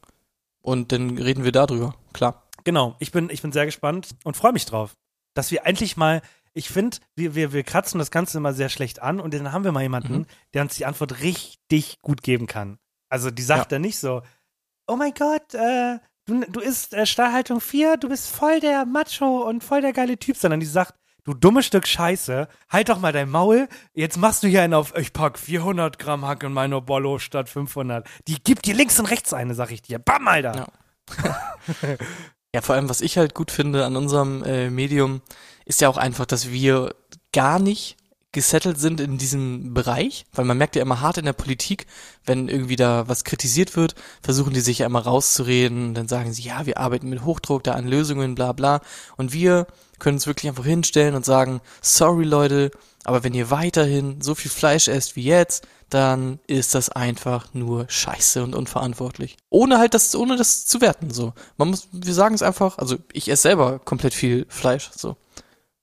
[0.60, 2.42] Und dann reden wir darüber, klar.
[2.64, 4.94] Genau, ich bin, ich bin sehr gespannt und freue mich drauf,
[5.34, 6.22] dass wir endlich mal,
[6.54, 9.64] ich finde, wir, wir, wir kratzen das Ganze immer sehr schlecht an und dann haben
[9.64, 10.26] wir mal jemanden, Mhm.
[10.54, 12.78] der uns die Antwort richtig gut geben kann.
[13.12, 13.64] Also die sagt Ja.
[13.76, 14.22] dann nicht so,
[14.86, 19.42] oh mein Gott, äh, du, du isst äh, Stahlhaltung 4, du bist voll der Macho
[19.46, 20.94] und voll der geile Typ, sondern die sagt,
[21.24, 24.96] du dummes Stück Scheiße, halt doch mal dein Maul, jetzt machst du hier einen auf,
[24.96, 28.08] ich pack 400 Gramm Hack in meine Bollo statt 500.
[28.28, 29.98] Die gibt dir links und rechts eine, sag ich dir.
[29.98, 30.56] Bam, Alter.
[30.56, 31.98] Ja.
[32.54, 35.22] Ja, vor allem, was ich halt gut finde an unserem äh, Medium,
[35.64, 36.94] ist ja auch einfach, dass wir
[37.32, 37.96] gar nicht
[38.32, 41.86] gesettelt sind in diesem Bereich, weil man merkt ja immer hart in der Politik,
[42.24, 46.42] wenn irgendwie da was kritisiert wird, versuchen die sich ja immer rauszureden, dann sagen sie,
[46.42, 48.80] ja, wir arbeiten mit Hochdruck da an Lösungen, bla bla.
[49.16, 49.66] Und wir
[49.98, 52.70] können uns wirklich einfach hinstellen und sagen, sorry Leute,
[53.04, 57.84] aber wenn ihr weiterhin so viel Fleisch esst wie jetzt, dann ist das einfach nur
[57.88, 59.36] scheiße und unverantwortlich.
[59.50, 61.34] Ohne halt das, ohne das zu werten, so.
[61.58, 65.16] Man muss, wir sagen es einfach, also ich esse selber komplett viel Fleisch, so.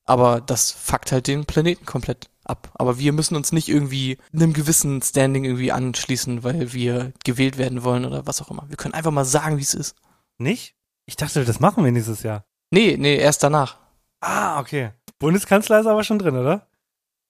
[0.05, 2.71] Aber das fuckt halt den Planeten komplett ab.
[2.75, 7.83] Aber wir müssen uns nicht irgendwie einem gewissen Standing irgendwie anschließen, weil wir gewählt werden
[7.83, 8.65] wollen oder was auch immer.
[8.67, 9.95] Wir können einfach mal sagen, wie es ist.
[10.37, 10.75] Nicht?
[11.05, 12.45] Ich dachte, das machen wir nächstes Jahr.
[12.71, 13.77] Nee, nee, erst danach.
[14.21, 14.91] Ah, okay.
[15.17, 16.67] Bundeskanzler ist aber schon drin, oder?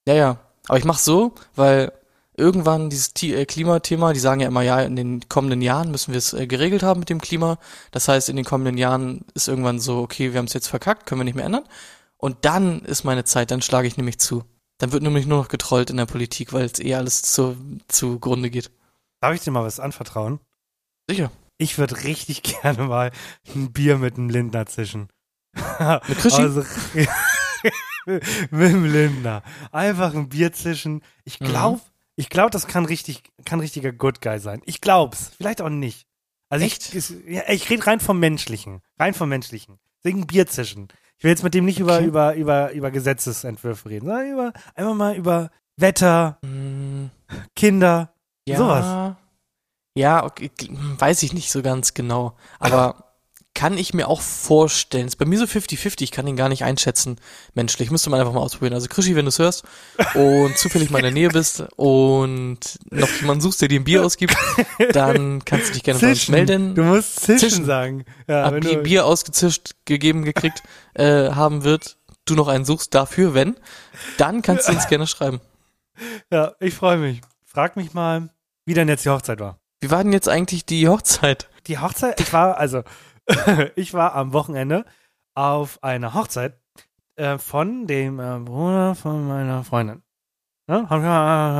[0.06, 0.36] Ja, ja.
[0.68, 1.92] Aber ich mach's so, weil
[2.36, 6.18] irgendwann dieses äh, Klimathema, die sagen ja immer, ja, in den kommenden Jahren müssen wir
[6.18, 7.58] es äh, geregelt haben mit dem Klima.
[7.90, 11.06] Das heißt, in den kommenden Jahren ist irgendwann so, okay, wir haben es jetzt verkackt,
[11.06, 11.64] können wir nicht mehr ändern.
[12.16, 14.44] Und dann ist meine Zeit, dann schlage ich nämlich zu.
[14.80, 17.56] Dann wird nämlich nur noch getrollt in der Politik, weil es eh alles zu,
[17.88, 18.70] zugrunde geht.
[19.20, 20.40] Darf ich dir mal was anvertrauen?
[21.08, 21.30] Sicher.
[21.58, 23.12] Ich würde richtig gerne mal
[23.54, 25.08] ein Bier mit einem Lindner zischen.
[26.08, 26.40] Mit Krischi?
[26.42, 26.64] Also,
[28.06, 28.22] mit
[28.52, 29.42] dem Lindner.
[29.72, 31.02] Einfach ein Bier zischen.
[31.24, 31.46] Ich Mhm.
[31.46, 31.80] glaube,
[32.16, 34.62] ich glaube, das kann richtig, kann richtiger Good Guy sein.
[34.64, 35.32] Ich glaub's.
[35.36, 36.06] Vielleicht auch nicht.
[36.48, 36.94] Also Echt?
[36.94, 38.80] ich, ja, ich rede rein vom Menschlichen.
[38.98, 39.78] Rein vom Menschlichen.
[39.98, 40.88] Deswegen Bier zischen.
[41.20, 42.06] Ich will jetzt mit dem nicht über, Okay.
[42.06, 47.10] über, über, über Gesetzesentwürfe reden, sondern über, einfach mal über Wetter, Hm,
[47.54, 48.14] Kinder,
[48.48, 48.56] ja.
[48.56, 49.16] sowas.
[49.94, 50.50] Ja, okay,
[50.98, 52.36] weiß ich nicht so ganz genau.
[52.58, 53.09] Aber
[53.60, 55.06] kann ich mir auch vorstellen.
[55.06, 57.16] Ist bei mir so 50-50, ich kann ihn gar nicht einschätzen
[57.52, 57.90] menschlich.
[57.90, 58.72] Müsste man einfach mal ausprobieren.
[58.72, 59.64] Also Krischi, wenn du es hörst
[60.14, 62.58] und zufällig mal in der Nähe bist und
[62.90, 64.34] noch jemanden suchst, der dir ein Bier ausgibt,
[64.92, 66.74] dann kannst du dich gerne bei uns melden.
[66.74, 67.64] Du musst zischen, Zischen.
[67.66, 68.06] sagen.
[68.26, 70.62] Ja, Ab wenn Bier, du, Bier ausgezischt, gegeben, gekriegt
[70.94, 73.56] äh, haben wird, du noch einen suchst dafür, wenn,
[74.16, 75.42] dann kannst du uns gerne schreiben.
[76.32, 77.20] ja, ich freue mich.
[77.44, 78.30] Frag mich mal,
[78.64, 79.58] wie denn jetzt die Hochzeit war.
[79.82, 81.50] Wie war denn jetzt eigentlich die Hochzeit?
[81.66, 82.84] Die Hochzeit, ich war, also,
[83.76, 84.84] ich war am Wochenende
[85.34, 86.60] auf einer Hochzeit
[87.16, 90.02] äh, von dem äh, Bruder von meiner Freundin.
[90.66, 90.88] Ne?
[90.88, 91.08] Haben wir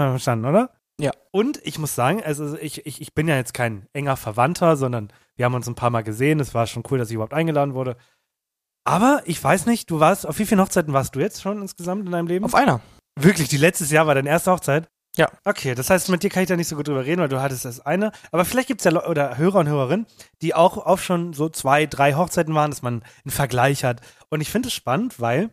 [0.06, 0.70] äh, verstanden, oder?
[1.00, 1.12] Ja.
[1.30, 5.12] Und ich muss sagen, also ich, ich, ich bin ja jetzt kein enger Verwandter, sondern
[5.36, 6.40] wir haben uns ein paar Mal gesehen.
[6.40, 7.96] Es war schon cool, dass ich überhaupt eingeladen wurde.
[8.84, 12.06] Aber ich weiß nicht, du warst, auf wie vielen Hochzeiten warst du jetzt schon insgesamt
[12.06, 12.44] in deinem Leben?
[12.44, 12.80] Auf einer.
[13.18, 14.90] Wirklich, die letztes Jahr war deine erste Hochzeit?
[15.16, 15.28] Ja.
[15.44, 17.40] Okay, das heißt, mit dir kann ich da nicht so gut drüber reden, weil du
[17.40, 18.12] hattest das eine.
[18.30, 20.06] Aber vielleicht gibt es ja Le oder Hörer und Hörerinnen,
[20.40, 24.00] die auch auf schon so zwei, drei Hochzeiten waren, dass man einen Vergleich hat.
[24.28, 25.50] Und ich finde es spannend, weil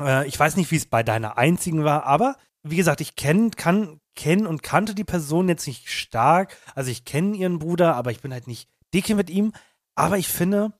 [0.00, 3.50] äh, ich weiß nicht, wie es bei deiner einzigen war, aber wie gesagt, ich kenne,
[3.50, 6.56] kann, kenne und kannte die Person jetzt nicht stark.
[6.74, 9.52] Also ich kenne ihren Bruder, aber ich bin halt nicht dicke mit ihm.
[9.94, 10.72] Aber ich finde,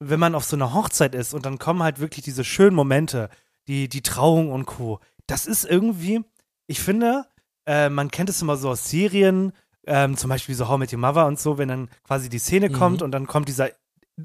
[0.00, 3.30] wenn man auf so einer Hochzeit ist und dann kommen halt wirklich diese schönen Momente,
[3.66, 5.00] die, die Trauung und Co.
[5.26, 6.24] Das ist irgendwie,
[6.66, 7.26] ich finde,
[7.68, 9.52] äh, man kennt es immer so aus Serien,
[9.86, 12.68] ähm, zum Beispiel so How Met Your Mother und so, wenn dann quasi die Szene
[12.70, 12.72] Mhm.
[12.72, 13.68] kommt und dann kommt dieser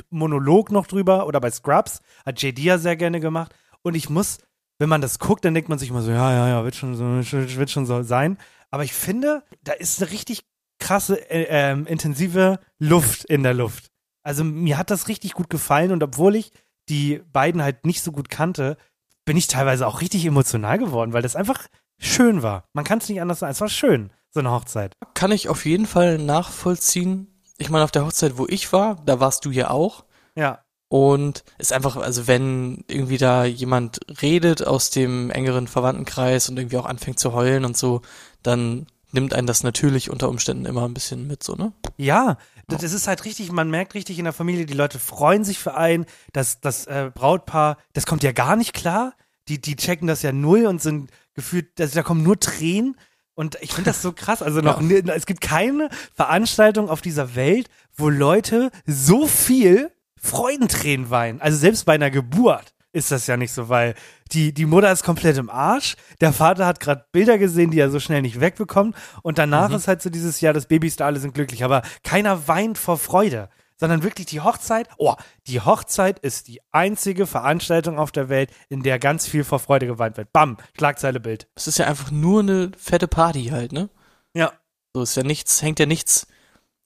[0.09, 3.53] Monolog noch drüber oder bei Scrubs, hat JD ja sehr gerne gemacht.
[3.83, 4.39] Und ich muss,
[4.79, 6.95] wenn man das guckt, dann denkt man sich immer so, ja, ja, ja, wird schon
[6.95, 8.37] so, wird schon so sein.
[8.71, 10.43] Aber ich finde, da ist eine richtig
[10.79, 13.91] krasse, äh, ähm, intensive Luft in der Luft.
[14.23, 16.51] Also mir hat das richtig gut gefallen und obwohl ich
[16.89, 18.77] die beiden halt nicht so gut kannte,
[19.25, 21.67] bin ich teilweise auch richtig emotional geworden, weil das einfach
[21.97, 22.65] schön war.
[22.73, 23.51] Man kann es nicht anders sagen.
[23.51, 24.93] Es war schön, so eine Hochzeit.
[25.13, 27.27] Kann ich auf jeden Fall nachvollziehen.
[27.57, 30.05] Ich meine, auf der Hochzeit, wo ich war, da warst du ja auch.
[30.35, 30.59] Ja.
[30.89, 36.77] Und ist einfach, also wenn irgendwie da jemand redet aus dem engeren Verwandtenkreis und irgendwie
[36.77, 38.01] auch anfängt zu heulen und so,
[38.43, 41.71] dann nimmt einen das natürlich unter Umständen immer ein bisschen mit, so, ne?
[41.97, 42.37] Ja,
[42.67, 45.75] das, ist halt richtig, man merkt richtig in der Familie, die Leute freuen sich für
[45.75, 49.13] einen, das, das äh, Brautpaar, das kommt ja gar nicht klar.
[49.49, 52.97] Die, die checken das ja null und sind gefühlt, also da kommen nur Tränen.
[53.35, 54.41] Und ich finde das so krass.
[54.41, 61.09] Also noch, nie- es gibt keine Veranstaltung auf dieser Welt, wo Leute so viel Freudentränen
[61.09, 61.41] weinen.
[61.41, 63.95] Also selbst bei einer Geburt ist das ja nicht so, weil
[64.31, 65.95] die, die Mutter ist komplett im Arsch.
[66.21, 68.95] Der Vater hat gerade Bilder gesehen, die er so schnell nicht wegbekommt.
[69.23, 71.63] Und danach ist halt so dieses Jahr, das Baby ist da, alle sind glücklich.
[71.63, 73.49] Aber keiner weint vor Freude.
[73.77, 74.87] Sondern wirklich die Hochzeit.
[74.97, 75.15] Oh,
[75.47, 79.87] die Hochzeit ist die einzige Veranstaltung auf der Welt, in der ganz viel vor Freude
[79.87, 80.31] geweint wird.
[80.33, 81.47] Bam, Schlagzeile Bild.
[81.55, 83.89] Es ist ja einfach nur eine fette Party halt, ne?
[84.33, 84.53] Ja.
[84.93, 86.27] So ist ja nichts, hängt ja nichts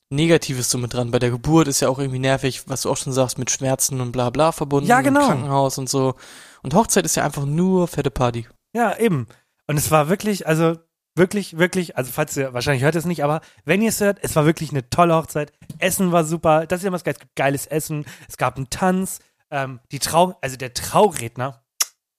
[0.10, 1.12] Negatives so mit dran.
[1.12, 4.00] Bei der Geburt ist ja auch irgendwie nervig, was du auch schon sagst, mit Schmerzen
[4.00, 4.90] und bla bla verbunden.
[4.90, 5.22] Ja, genau.
[5.22, 6.16] Im Krankenhaus und so.
[6.64, 8.48] Und Hochzeit ist ja einfach nur fette Party.
[8.74, 9.28] Ja, eben.
[9.68, 10.78] Und es war wirklich, also
[11.18, 14.20] wirklich, wirklich, also falls ihr, wahrscheinlich hört ihr es nicht, aber wenn ihr es hört,
[14.22, 15.52] es war wirklich eine tolle Hochzeit.
[15.80, 16.66] Essen war super.
[16.68, 17.16] Das ist ja immer das Geile.
[17.16, 18.06] Es gibt geiles Essen.
[18.28, 19.20] Es gab einen Tanz.
[19.50, 21.64] Ähm, die Trau, also der Trauredner,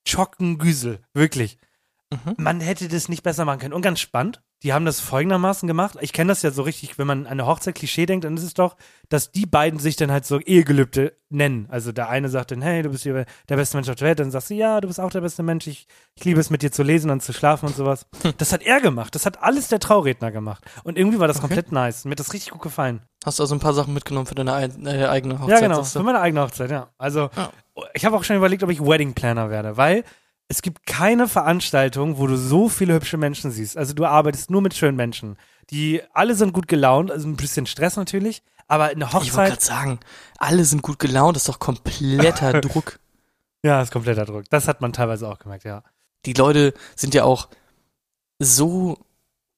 [0.06, 1.58] Schockengüsel, wirklich.
[2.10, 2.34] Mhm.
[2.38, 3.74] Man hätte das nicht besser machen können.
[3.74, 5.96] Und ganz spannend, die haben das folgendermaßen gemacht.
[6.00, 8.54] Ich kenne das ja so richtig, wenn man an eine Hochzeit-Klischee denkt, dann ist es
[8.54, 8.76] doch,
[9.08, 11.66] dass die beiden sich dann halt so Ehegelübde nennen.
[11.70, 14.18] Also der eine sagt dann, hey, du bist der beste Mensch auf der Welt.
[14.18, 15.68] Dann sagst du, ja, du bist auch der beste Mensch.
[15.68, 15.86] Ich,
[16.16, 18.06] ich liebe es, mit dir zu lesen und zu schlafen und sowas.
[18.38, 19.14] Das hat er gemacht.
[19.14, 20.64] Das hat alles der Trauredner gemacht.
[20.82, 22.04] Und irgendwie war das komplett nice.
[22.04, 23.02] Mir hat das richtig gut gefallen.
[23.24, 25.60] Hast du also ein paar Sachen mitgenommen für deine ein, äh, eigene Hochzeit?
[25.62, 25.84] Ja, genau.
[25.84, 26.88] Für meine eigene Hochzeit, ja.
[26.98, 27.50] Also, Ja.
[27.94, 30.02] ich habe auch schon überlegt, ob ich Wedding Planner werde, weil
[30.48, 33.76] es gibt keine Veranstaltung, wo du so viele hübsche Menschen siehst.
[33.76, 35.36] Also, du arbeitest nur mit schönen Menschen.
[35.70, 39.48] Die alle sind gut gelaunt, also ein bisschen Stress natürlich, aber eine Ich wollte Hochzeit,
[39.50, 40.00] gerade sagen,
[40.38, 42.98] alle sind gut gelaunt, das ist doch kompletter Druck.
[43.62, 44.44] ja, ist kompletter Druck.
[44.50, 45.82] Das hat man teilweise auch gemerkt, ja.
[46.24, 47.48] Die Leute sind ja auch
[48.38, 48.98] so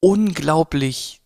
[0.00, 1.20] unglaublich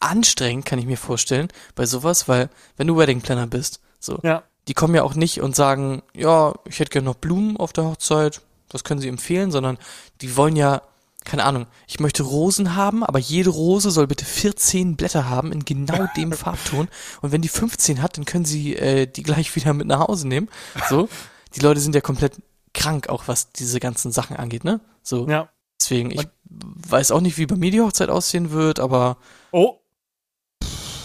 [0.00, 4.42] anstrengend, kann ich mir vorstellen, bei sowas, weil wenn du Wedding Planner bist, so, Ja.
[4.68, 7.84] die kommen ja auch nicht und sagen, ja, ich hätte gerne noch Blumen auf der
[7.84, 8.40] Hochzeit,
[8.72, 9.78] das können sie empfehlen, sondern
[10.20, 10.82] die wollen ja,
[11.24, 15.64] keine Ahnung, ich möchte Rosen haben, aber jede Rose soll bitte 14 Blätter haben in
[15.64, 16.88] genau dem Farbton.
[17.20, 20.26] Und wenn die 15 hat, dann können sie äh, die gleich wieder mit nach Hause
[20.26, 20.48] nehmen.
[20.88, 21.08] So.
[21.54, 22.34] Die Leute sind ja komplett
[22.74, 24.80] krank, auch was diese ganzen Sachen angeht, ne?
[25.02, 25.28] So.
[25.28, 25.48] Ja.
[25.80, 29.16] Deswegen, ich weiß auch nicht, wie bei mir die Hochzeit aussehen wird, aber
[29.50, 29.78] Oh.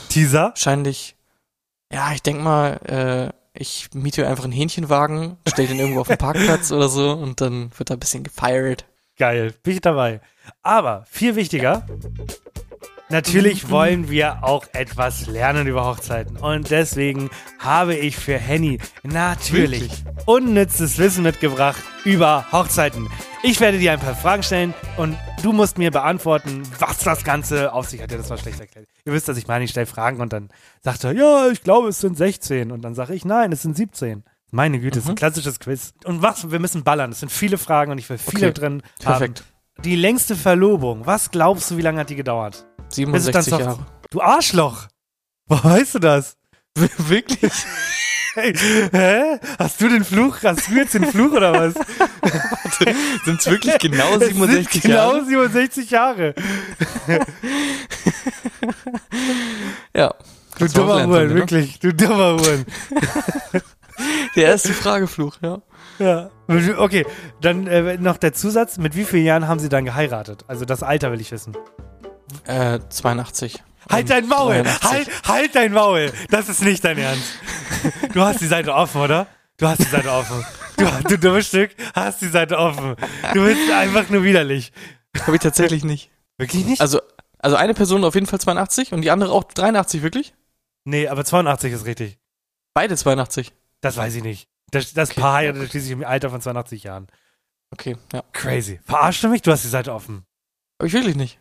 [0.09, 0.49] Teaser?
[0.49, 1.15] wahrscheinlich,
[1.91, 6.17] ja, ich denk mal, äh, ich miete einfach einen Hähnchenwagen, stell den irgendwo auf den
[6.17, 8.85] Parkplatz oder so und dann wird da ein bisschen gefeiert.
[9.17, 10.21] Geil, bin ich dabei.
[10.61, 11.85] Aber viel wichtiger,
[13.09, 16.37] natürlich wollen wir auch etwas lernen über Hochzeiten.
[16.37, 17.29] Und deswegen
[17.59, 19.91] habe ich für Henny natürlich
[20.25, 23.09] unnützes Wissen mitgebracht über Hochzeiten.
[23.43, 27.71] Ich werde dir ein paar Fragen stellen und du musst mir beantworten, was das Ganze
[27.73, 28.11] auf sich hat.
[28.11, 28.87] Ja, das war schlecht erklärt.
[29.05, 30.49] Ihr wisst, dass ich meine, ich stelle Fragen und dann
[30.81, 32.71] sagt er, ja, ich glaube, es sind 16.
[32.71, 34.23] Und dann sage ich, nein, es sind 17.
[34.51, 35.93] Meine Güte, es ist ein klassisches Quiz.
[36.05, 37.11] Und was, wir müssen ballern.
[37.11, 39.43] Es sind viele Fragen und ich will viele Okay, drin perfekt.
[39.77, 39.83] haben.
[39.83, 42.65] Die längste Verlobung, was glaubst du, wie lange hat die gedauert?
[42.89, 43.85] Bis es dann 67 doch- Jahre.
[44.09, 44.87] Du Arschloch!
[45.47, 46.37] Woher weißt du das?
[46.75, 47.51] Wirklich?
[48.33, 48.53] Hey,
[48.91, 49.39] hä?
[49.57, 50.37] Hast du den Fluch?
[50.43, 51.73] Hast du jetzt den Fluch oder was?
[53.25, 55.25] Sind es wirklich genau Es sind 67 genau Jahre?
[55.25, 56.35] 67 Jahre.
[59.95, 60.13] Ja.
[60.59, 61.33] Du dummer Huren, ne?
[61.35, 61.79] wirklich.
[61.79, 62.65] Du dummer Huren.
[64.35, 65.61] Der erste Fragefluch, ja.
[65.97, 66.29] Ja.
[66.77, 67.05] Okay,
[67.41, 68.77] dann äh, noch der Zusatz.
[68.77, 70.45] Mit wie vielen Jahren haben sie dann geheiratet?
[70.47, 71.57] Also das Alter will ich wissen.
[72.45, 73.63] Äh, 82.
[73.89, 74.63] Halt dein Maul!
[74.63, 74.89] 83.
[74.89, 76.11] Halt, halt dein Maul!
[76.29, 77.23] Das ist nicht dein Ernst.
[78.13, 79.27] Du hast die Seite offen, oder?
[79.57, 80.45] Du hast die Seite offen.
[80.77, 82.95] Du, du dummes Stück, hast die Seite offen.
[83.33, 84.71] Du bist einfach nur widerlich.
[85.21, 86.11] Habe ich tatsächlich nicht.
[86.37, 86.81] Wirklich nicht?
[86.81, 87.01] Also,
[87.39, 90.33] also eine Person auf jeden Fall 82 und die andere auch 83, wirklich?
[90.85, 92.17] nee, aber 82 ist richtig.
[92.73, 93.53] Beide 82.
[93.81, 94.47] Das weiß ich nicht.
[94.71, 95.21] Das, das Okay.
[95.21, 97.07] Paar heiratet schließlich im Alter von 82 Jahren.
[97.71, 98.21] Okay, ja.
[98.33, 98.79] Crazy.
[98.85, 99.41] Verarschst du mich?
[99.41, 100.25] Du hast die Seite offen.
[100.79, 101.39] Habe ich wirklich nicht.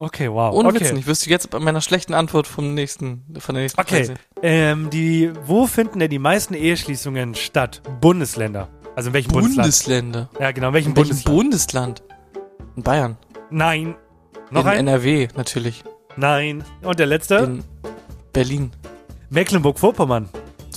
[0.00, 0.54] Okay, wow.
[0.54, 0.80] Ohne okay.
[0.80, 1.06] Witz nicht.
[1.08, 4.04] Wirst du jetzt bei meiner schlechten Antwort vom nächsten, von der nächsten Okay.
[4.04, 4.20] Frage.
[4.42, 7.82] Ähm, die, wo finden denn die meisten Eheschließungen statt?
[8.00, 8.68] Bundesländer.
[8.94, 9.56] Also in welchem Bundesland?
[9.56, 10.30] Bundesländer.
[10.38, 10.68] Ja, genau.
[10.68, 12.02] In welchem In welchem Bundesland?
[12.02, 12.02] Bundesland?
[12.76, 13.16] In Bayern.
[13.50, 13.96] Nein.
[14.50, 14.78] Noch in ein?
[14.86, 15.82] NRW natürlich.
[16.16, 16.64] Nein.
[16.82, 17.36] Und der letzte?
[17.36, 17.64] In
[18.32, 18.70] Berlin.
[19.30, 20.28] Mecklenburg-Vorpommern.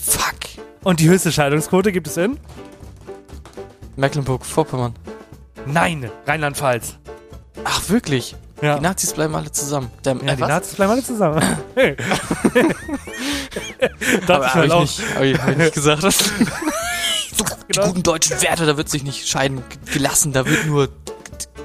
[0.02, 0.36] Fuck.
[0.84, 2.40] Und die höchste Scheidungsquote gibt es in?
[3.98, 4.96] Mecklenburg-Vorpommern.
[5.68, 6.10] Nein.
[6.26, 6.98] Rheinland-Pfalz.
[7.64, 8.36] Ach, wirklich?
[8.62, 8.76] Ja.
[8.78, 9.90] Die Nazis bleiben alle zusammen.
[10.06, 10.50] Der, ja, äh, die was?
[10.50, 11.42] Nazis bleiben alle zusammen.
[11.76, 11.96] Hey.
[14.28, 14.82] ist habe mal ich, auch.
[14.82, 16.04] nicht, hab ich, hab ich nicht gesagt.
[17.68, 17.88] Die Genau.
[17.88, 20.90] guten deutschen Werte, da wird sich nicht scheiden gelassen, da wird nur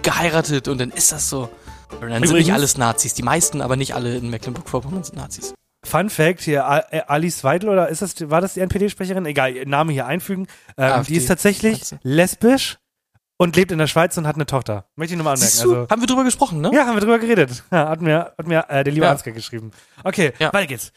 [0.02, 1.48] geheiratet und dann ist das so.
[1.90, 5.16] Und dann sind Übrigens- nicht alles Nazis, die meisten, aber nicht alle in Mecklenburg-Vorpommern sind
[5.16, 5.52] Nazis.
[5.84, 9.26] Fun Fact hier, äh, Alice Weidel oder ist das, war das die NPD-Sprecherin?
[9.26, 10.46] Egal, Name hier einfügen.
[10.78, 12.78] Ähm, die ist tatsächlich lesbisch
[13.38, 14.84] und lebt in der Schweiz und hat eine Tochter.
[14.96, 15.58] Möchte ich nur mal anmerken.
[15.60, 16.70] Also, haben wir drüber gesprochen, ne?
[16.72, 17.62] ja, haben wir drüber geredet.
[17.70, 19.12] Ja, hat mir, hat mir äh, der liebe Ja.
[19.12, 19.70] Ansgar geschrieben.
[20.04, 20.52] Okay, Ja.
[20.52, 20.92] weiter geht's.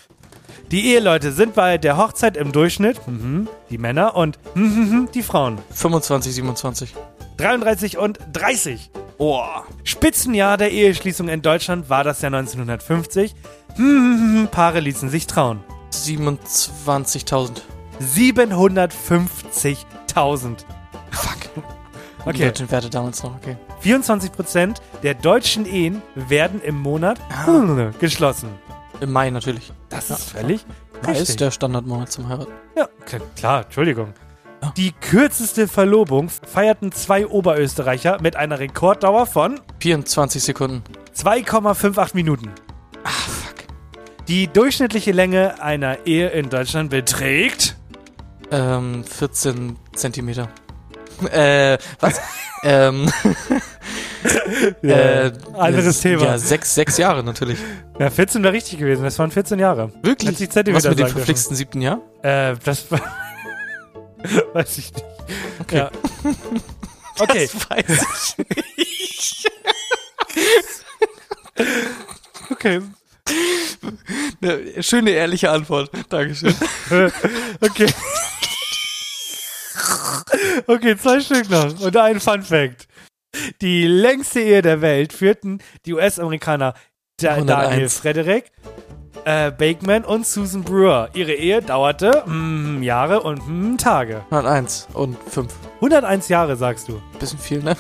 [0.72, 5.58] Die Eheleute sind bei der Hochzeit im Durchschnitt mhm, die Männer und mhm, die Frauen.
[5.72, 6.96] 25, 27.
[7.38, 8.92] 33 und 30.
[9.18, 9.42] Oh.
[9.84, 13.34] Spitzenjahr der Eheschließung in Deutschland war das Jahr 1950.
[13.76, 15.62] Hm, Paare ließen sich trauen.
[15.94, 17.62] 27.000.
[18.02, 20.58] 750.000.
[21.12, 21.38] Fuck.
[22.26, 22.34] Okay.
[22.34, 23.56] Die deutschen Werte damals noch, okay.
[23.84, 27.92] 24% der deutschen Ehen werden im Monat Ah.
[28.00, 28.50] geschlossen.
[29.00, 29.72] Im Mai natürlich.
[29.90, 30.66] Das ist völlig
[31.06, 32.52] Mai ist der Standardmonat zum Heiraten.
[32.76, 32.90] Ja,
[33.38, 34.14] klar, Entschuldigung.
[34.76, 40.84] Die kürzeste Verlobung feierten zwei Oberösterreicher mit einer Rekorddauer von 24 Sekunden.
[41.16, 42.52] 2,58 Minuten.
[43.06, 43.56] Ah, fuck.
[44.28, 47.78] Die durchschnittliche Länge einer Ehe in Deutschland beträgt
[48.52, 50.50] Ähm, 14 Zentimeter.
[51.28, 52.22] Äh, was?
[52.64, 53.12] ähm,
[54.82, 56.24] äh, anderes Thema.
[56.26, 57.60] Ja, sechs, sechs Jahre natürlich.
[58.00, 59.04] Ja, 14 wäre richtig gewesen.
[59.04, 59.92] Das waren 14 Jahre.
[60.02, 60.30] Wirklich?
[60.38, 62.02] 40 Zentimeter Was mit dem verflixten siebten Jahr?
[62.22, 63.02] Äh, das war.
[64.54, 65.06] weiß ich nicht.
[65.60, 65.78] Okay.
[65.78, 65.92] Ja.
[67.20, 67.86] Okay, Das weiß
[68.38, 68.38] ich
[68.78, 69.52] nicht.
[72.50, 72.82] okay.
[74.42, 75.92] Eine schöne, ehrliche Antwort.
[76.10, 76.56] Dankeschön.
[77.62, 77.88] Okay.
[80.68, 81.80] Okay, zwei Stück noch.
[81.80, 82.88] Und ein Fun Fact.
[83.62, 86.74] Die längste Ehe der Welt führten die US-Amerikaner
[87.20, 87.70] Da- 101.
[87.70, 88.52] Daniel Frederick,
[89.26, 91.10] äh, Bakeman und Susan Brewer.
[91.14, 94.22] Ihre Ehe dauerte mm, Jahre und mm, Tage.
[94.32, 95.54] 101 und 5.
[95.76, 97.02] 101 Jahre, sagst du.
[97.20, 97.76] Bisschen viel, ne?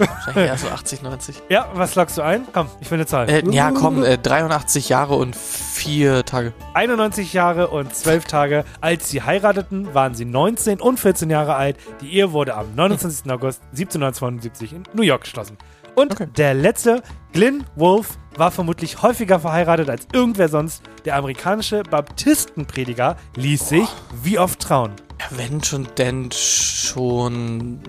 [0.00, 1.42] Wahrscheinlich eher so 80, 90.
[1.48, 2.46] Ja, was lockst du ein?
[2.52, 3.28] Komm, ich will eine Zahl.
[3.28, 6.52] Äh, ja, komm, äh, 83 Jahre und 4 Tage.
[6.74, 8.64] 91 Jahre und 12 Tage.
[8.80, 11.76] Als sie heirateten, waren sie 19 und 14 Jahre alt.
[12.00, 13.30] Die Ehe wurde am 29.
[13.30, 15.56] August 1772 in New York geschlossen.
[15.94, 16.28] Und Okay.
[16.36, 20.82] der letzte, Glyn Wolf, war vermutlich häufiger verheiratet als irgendwer sonst.
[21.04, 23.88] Der amerikanische Baptistenprediger ließ sich
[24.22, 24.92] wie oft trauen.
[25.30, 27.80] Wenn schon, denn schon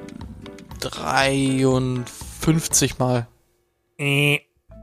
[0.82, 3.28] 53 Mal.
[3.98, 4.40] Äh,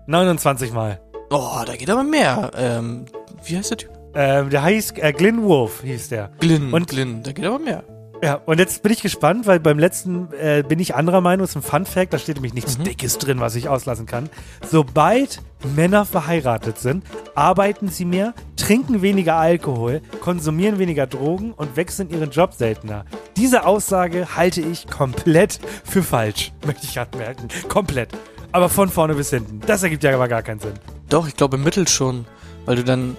[0.07, 1.01] 29 Mal.
[1.31, 2.51] Oh, da geht aber mehr.
[2.57, 3.05] Ähm,
[3.45, 3.91] wie heißt der Typ?
[4.15, 6.31] Ähm, der hieß äh, Glyn Wolf, hieß der.
[6.41, 6.73] Glyn.
[6.73, 7.85] Und- Glyn, da geht aber mehr.
[8.21, 11.55] Ja, und jetzt bin ich gespannt, weil beim letzten äh, bin ich anderer Meinung, ist
[11.55, 12.85] ein Fun Fact, da steht nämlich nichts Mhm.
[12.85, 14.29] Dickes drin, was ich auslassen kann.
[14.69, 15.41] Sobald
[15.77, 17.05] Männer verheiratet sind,
[17.37, 23.05] arbeiten sie mehr, trinken weniger Alkohol, konsumieren weniger Drogen und wechseln ihren Job seltener.
[23.37, 27.47] Diese Aussage halte ich komplett für falsch, möchte ich anmerken.
[27.69, 28.11] Komplett.
[28.51, 29.61] Aber von vorne bis hinten.
[29.67, 30.75] Das ergibt ja aber gar keinen Sinn.
[31.09, 32.25] Doch, ich glaube im Mittel schon.
[32.65, 33.17] Weil du dann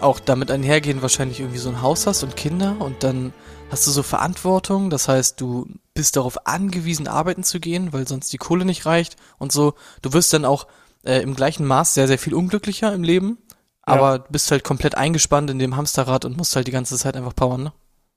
[0.00, 3.32] auch damit einhergehend wahrscheinlich irgendwie so ein Haus hast und Kinder und dann
[3.70, 4.90] hast du so Verantwortung.
[4.90, 9.16] Das heißt, du bist darauf angewiesen, arbeiten zu gehen, weil sonst die Kohle nicht reicht
[9.38, 9.74] und so.
[10.02, 10.66] Du wirst dann auch
[11.04, 13.38] äh, im gleichen Maß sehr, sehr viel unglücklicher im Leben.
[13.86, 17.16] Aber du bist halt komplett eingespannt in dem Hamsterrad und musst halt die ganze Zeit
[17.16, 17.72] einfach powern, ne?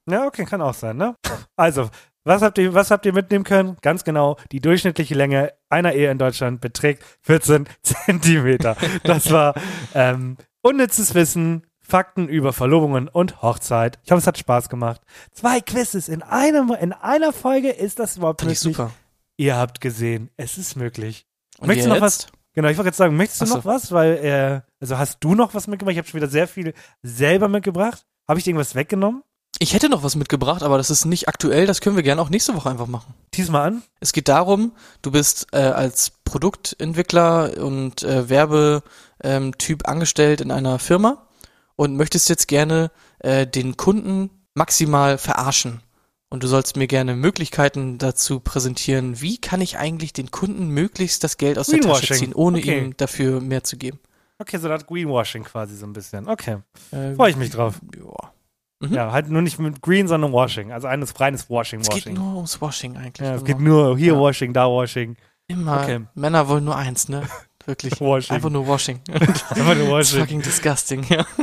[0.09, 1.15] Ja, okay, kann auch sein, ne?
[1.57, 1.89] Also,
[2.27, 3.77] was habt ihr, was habt ihr mitnehmen können?
[3.81, 8.75] Ganz genau, die durchschnittliche Länge einer Ehe in Deutschland beträgt 14 Zentimeter.
[9.03, 9.55] Das war
[9.93, 13.99] ähm, unnützes Wissen, Fakten über Verlobungen und Hochzeit.
[14.03, 15.01] Ich hoffe, es hat Spaß gemacht.
[15.31, 18.75] Zwei Quizzes in einem, in einer Folge ist das überhaupt Fand ich möglich?
[18.77, 18.91] super.
[19.37, 21.25] Ihr habt gesehen, es ist möglich.
[21.59, 22.27] Und Möchtest du noch was?
[22.53, 23.55] Genau, ich wollte jetzt sagen, möchtest du Ach so.
[23.57, 23.91] noch was?
[23.91, 25.93] Weil, äh, also hast du noch was mitgebracht?
[25.93, 26.73] Ich habe schon wieder sehr viel
[27.03, 28.05] selber mitgebracht.
[28.27, 29.23] Habe ich dir irgendwas weggenommen?
[29.59, 31.65] Ich hätte noch was mitgebracht, aber das ist nicht aktuell.
[31.65, 33.13] Das können wir gerne auch nächste Woche einfach machen.
[33.31, 33.81] Tease mal an.
[33.99, 38.83] Es geht darum, du bist äh, als Produktentwickler und äh, Werbetyp
[39.23, 39.53] ähm,
[39.91, 41.27] angestellt in einer Firma
[41.75, 45.81] und möchtest jetzt gerne äh, den Kunden maximal verarschen.
[46.29, 51.23] Und du sollst mir gerne Möglichkeiten dazu präsentieren, wie kann ich eigentlich den Kunden möglichst
[51.23, 52.79] das Geld aus der Tasche ziehen, ohne Okay.
[52.79, 53.99] ihm dafür mehr zu geben.
[54.37, 56.27] Okay, so eine Art Greenwashing quasi so ein bisschen.
[56.27, 56.57] Okay,
[56.91, 57.79] Äh, freue ich mich drauf.
[57.95, 58.33] Ja.
[58.79, 58.93] Mhm.
[58.93, 60.71] Ja, halt nur nicht mit Green, sondern Washing.
[60.71, 62.13] Also eines reines Washing, Es geht Washing.
[62.15, 63.27] nur ums Washing eigentlich.
[63.27, 63.57] Ja, es genau.
[63.57, 64.19] geht nur hier Ja.
[64.19, 65.15] Washing, da Washing.
[65.47, 65.81] Immer.
[65.81, 66.01] Okay.
[66.13, 67.23] Männer wollen nur eins, ne?
[67.65, 67.99] Wirklich.
[67.99, 68.35] Washing.
[68.35, 68.99] Einfach nur Washing.
[69.11, 70.19] Einfach nur Washing.
[70.21, 71.25] fucking disgusting, ja.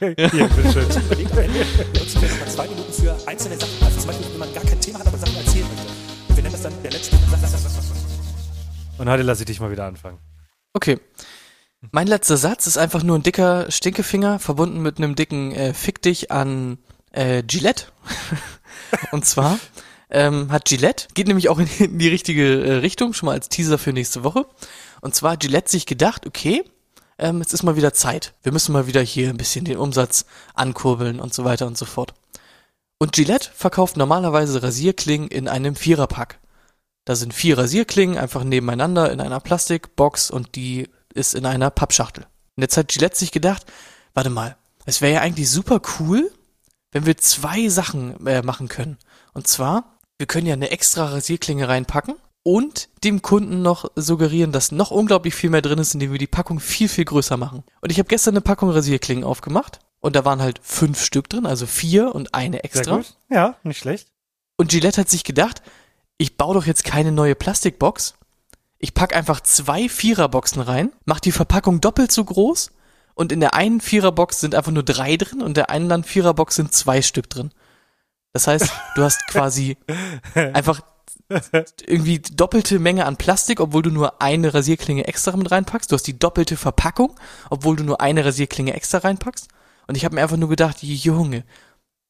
[0.00, 0.84] Hier, bitteschön.
[0.88, 3.84] nutzen wir nochmal zwei Minuten für einzelne Sachen.
[3.84, 5.92] Also zum Beispiel, wenn man gar kein Thema hat, aber Sachen erzählen möchte.
[6.28, 7.16] Und wir nennen das dann der letzte.
[8.98, 10.18] Und heute lasse ich dich mal wieder anfangen.
[10.72, 10.98] Okay.
[11.92, 16.02] Mein letzter Satz ist einfach nur ein dicker Stinkefinger, verbunden mit einem dicken äh, Fick
[16.02, 16.78] dich an
[17.10, 17.86] äh, Gillette.
[19.12, 19.58] Und zwar
[20.10, 23.48] ähm, hat Gillette, geht nämlich auch in, in die richtige äh, Richtung, schon mal als
[23.48, 24.46] Teaser für nächste Woche.
[25.00, 26.64] Und zwar hat Gillette sich gedacht, okay,
[27.18, 28.34] ähm, es ist mal wieder Zeit.
[28.42, 31.86] Wir müssen mal wieder hier ein bisschen den Umsatz ankurbeln und so weiter und so
[31.86, 32.12] fort.
[32.98, 36.40] Und Gillette verkauft normalerweise Rasierklingen in einem Viererpack.
[37.06, 42.24] Da sind vier Rasierklingen einfach nebeneinander in einer Plastikbox und die ist in einer Pappschachtel.
[42.56, 43.64] Und jetzt hat Gillette sich gedacht,
[44.14, 44.56] warte mal,
[44.86, 46.30] es wäre ja eigentlich super cool,
[46.92, 48.98] wenn wir zwei Sachen äh, machen können.
[49.32, 54.72] Und zwar, wir können ja eine extra Rasierklinge reinpacken und dem Kunden noch suggerieren, dass
[54.72, 57.62] noch unglaublich viel mehr drin ist, indem wir die Packung viel, viel größer machen.
[57.80, 61.46] Und ich habe gestern eine Packung Rasierklingen aufgemacht Und da waren halt fünf Stück drin,
[61.46, 62.96] also vier und eine Sehr extra.
[62.96, 63.14] gut.
[63.28, 64.08] Ja, nicht schlecht.
[64.56, 65.62] Und Gillette hat sich gedacht,
[66.18, 68.14] ich baue doch jetzt keine neue Plastikbox.
[68.82, 72.72] Ich pack einfach zwei Viererboxen rein, mach die Verpackung doppelt so groß
[73.14, 76.54] und in der einen Viererbox sind einfach nur drei drin und in der anderen Viererbox
[76.54, 77.50] sind zwei Stück drin.
[78.32, 79.76] Das heißt, du hast quasi
[80.34, 80.80] einfach
[81.86, 85.92] irgendwie doppelte Menge an Plastik, obwohl du nur eine Rasierklinge extra mit reinpackst.
[85.92, 87.14] Du hast die doppelte Verpackung,
[87.50, 89.48] obwohl du nur eine Rasierklinge extra reinpackst.
[89.86, 91.44] Und ich habe mir einfach nur gedacht, Junge,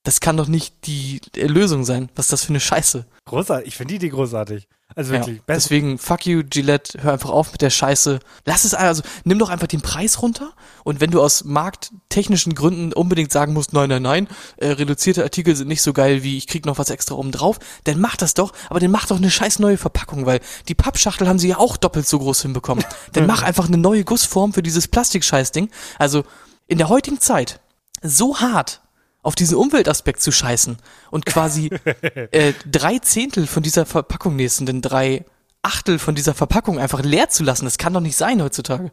[0.04, 2.08] das kann doch nicht die Lösung sein.
[2.14, 3.06] Was ist das für eine Scheiße?
[3.26, 3.68] Großartig.
[3.68, 4.68] Ich finde die Idee großartig.
[4.94, 5.42] Also Ja, wirklich.
[5.42, 8.20] best deswegen, fuck you, Gillette, hör einfach auf mit der Scheiße.
[8.44, 10.52] Lass es also, nimm doch einfach den Preis runter
[10.84, 15.54] und wenn du aus markttechnischen Gründen unbedingt sagen musst, nein, nein, nein, äh, reduzierte Artikel
[15.54, 18.34] sind nicht so geil wie ich krieg noch was extra oben drauf, dann mach das
[18.34, 21.58] doch, aber dann mach doch eine scheiß neue Verpackung, weil die Pappschachtel haben sie ja
[21.58, 22.84] auch doppelt so groß hinbekommen.
[23.12, 25.70] Dann mach einfach eine neue Gussform für dieses Plastikscheißding.
[25.98, 26.24] Also,
[26.66, 27.60] in der heutigen Zeit,
[28.02, 28.80] so hart
[29.22, 30.78] auf diesen Umweltaspekt zu scheißen
[31.10, 31.68] und quasi
[32.30, 35.24] äh, drei Zehntel von dieser Verpackung, nee, sind denn drei
[35.62, 38.92] Achtel von dieser Verpackung einfach leer zu lassen, das kann doch nicht sein heutzutage.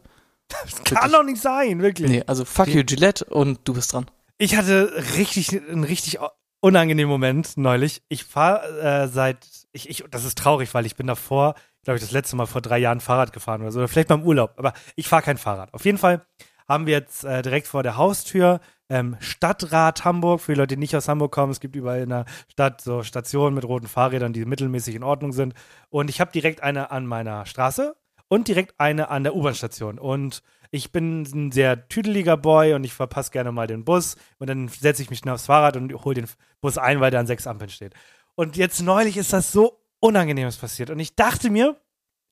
[0.84, 2.08] kann doch nicht sein, wirklich.
[2.08, 4.06] Nee, also fuck you, Gillette, und du bist dran.
[4.36, 6.18] Ich hatte richtig, einen richtig
[6.60, 8.02] unangenehmen Moment neulich.
[8.08, 12.02] Ich fahre äh, seit, ich, ich, das ist traurig, weil ich bin davor, glaube ich,
[12.02, 14.54] das letzte Mal vor drei Jahren Fahrrad gefahren oder so, oder vielleicht mal im Urlaub,
[14.56, 15.72] aber ich fahre kein Fahrrad.
[15.72, 16.26] Auf jeden Fall
[16.68, 18.60] haben wir jetzt äh, direkt vor der Haustür
[18.90, 22.08] ähm, Stadtrat Hamburg, für die Leute, die nicht aus Hamburg kommen, es gibt überall in
[22.08, 25.54] der Stadt so Stationen mit roten Fahrrädern, die mittelmäßig in Ordnung sind.
[25.90, 27.96] Und ich habe direkt eine an meiner Straße
[28.28, 29.98] und direkt eine an der U-Bahn-Station.
[29.98, 34.48] Und ich bin ein sehr tüdeliger Boy und ich verpasse gerne mal den Bus und
[34.48, 36.26] dann setze ich mich aufs Fahrrad und hole den
[36.60, 37.94] Bus ein, weil der an sechs Ampeln steht.
[38.34, 40.90] Und jetzt neulich ist das so Unangenehmes passiert.
[40.90, 41.76] Und ich dachte mir,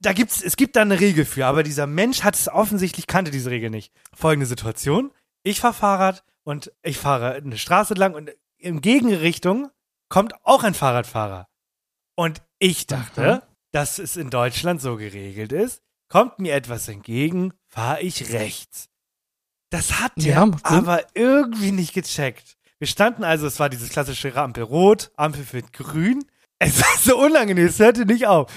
[0.01, 3.31] da gibt's, es gibt da eine Regel für, aber dieser Mensch hat es offensichtlich, kannte
[3.31, 3.93] diese Regel nicht.
[4.15, 5.11] Folgende Situation.
[5.43, 9.71] Ich fahre Fahrrad und ich fahre eine Straße lang und in Gegenrichtung
[10.09, 11.49] kommt auch ein Fahrradfahrer.
[12.15, 13.43] Und ich dachte,
[13.73, 18.89] dass es in Deutschland so geregelt ist, kommt mir etwas entgegen, fahre ich rechts.
[19.71, 22.57] Das hat der Ja, aber irgendwie nicht gecheckt.
[22.79, 26.25] Wir standen also, es war dieses klassische Ampel rot, Ampel für grün.
[26.59, 28.53] Es war so unangenehm, es hörte nicht auf.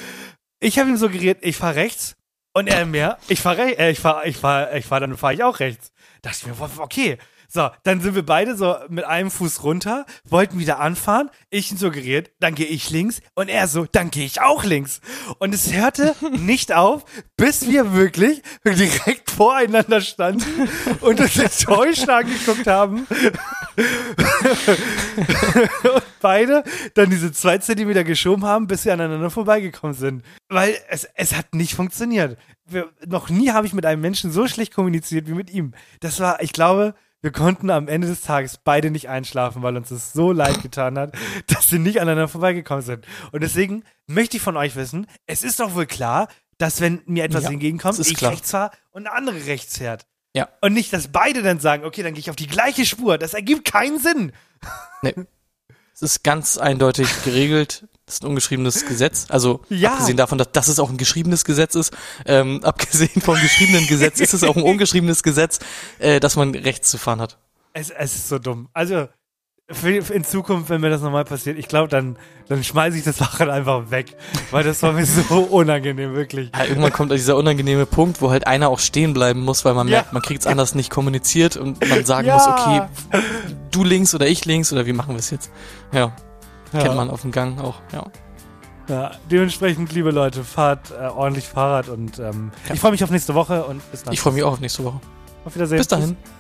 [0.59, 2.15] Ich habe ihm suggeriert, ich fahre rechts
[2.53, 5.43] und er mir, ich fahre äh, ich fahr, ich fahr, ich fahr, dann fahre ich
[5.43, 5.93] auch rechts.
[6.21, 7.17] Dachte ich mir, okay.
[7.51, 11.31] So, dann sind wir beide so mit einem Fuß runter, wollten wieder anfahren.
[11.49, 15.01] Ich suggeriert, dann gehe ich links und er so, dann gehe ich auch links.
[15.39, 17.05] Und es hörte nicht auf,
[17.37, 20.69] bis wir wirklich direkt voreinander standen
[21.01, 23.07] und uns enttäuscht angeguckt haben.
[25.83, 30.23] und beide dann diese zwei Zentimeter geschoben haben, bis wir aneinander vorbeigekommen sind.
[30.49, 32.37] Weil es, es hat nicht funktioniert.
[32.67, 35.73] Wir, noch nie habe ich mit einem Menschen so schlecht kommuniziert wie mit ihm.
[35.99, 39.89] Das war, ich glaube, wir konnten am Ende des Tages beide nicht einschlafen, weil uns
[39.89, 41.13] das so leid getan hat,
[41.47, 43.05] dass wir nicht aneinander vorbeigekommen sind.
[43.31, 47.23] Und deswegen möchte ich von euch wissen, es ist doch wohl klar, dass wenn mir
[47.23, 48.31] etwas Ja, entgegenkommt, es ich klar.
[48.31, 50.05] rechts fahre und der andere rechts fährt.
[50.35, 50.49] Ja.
[50.61, 53.17] Und nicht, dass beide dann sagen, okay, dann gehe ich auf die gleiche Spur.
[53.17, 54.31] Das ergibt keinen Sinn.
[55.01, 55.15] Nee.
[55.93, 57.87] Es ist ganz eindeutig geregelt.
[58.09, 59.27] Das ist ein ungeschriebenes Gesetz.
[59.29, 59.91] Also Ja.
[59.93, 61.93] abgesehen davon, dass, dass es auch ein geschriebenes Gesetz ist,
[62.25, 65.59] ähm, abgesehen vom geschriebenen Gesetz ist es auch ein ungeschriebenes Gesetz,
[65.99, 67.37] äh, dass man rechts zu fahren hat.
[67.73, 68.67] Es, es ist so dumm.
[68.73, 69.07] Also,
[69.71, 73.03] für, für in Zukunft, wenn mir das nochmal passiert, ich glaube, dann, dann schmeiße ich
[73.03, 74.15] das Fahrrad einfach weg.
[74.49, 76.49] Weil das war mir so unangenehm, wirklich.
[76.57, 79.87] Ja, irgendwann kommt dieser unangenehme Punkt, wo halt einer auch stehen bleiben muss, weil man
[79.87, 79.97] Ja.
[79.97, 82.81] merkt, man kriegt es anders nicht kommuniziert und man sagen muss, okay,
[83.69, 85.51] du links oder ich links oder wie machen wir es jetzt?
[85.93, 86.15] Ja,
[86.73, 86.79] Ja.
[86.81, 88.05] kennt man auf dem Gang auch, ja.
[88.87, 93.35] Ja, dementsprechend, liebe Leute, fahrt äh, ordentlich Fahrrad und ähm, ich freue mich auf nächste
[93.35, 94.13] Woche und bis dann.
[94.13, 94.99] Ich freue mich auch auf nächste Woche.
[95.45, 95.77] Auf Wiedersehen.
[95.77, 96.17] Bis dahin.
[96.17, 96.38] Tschüss.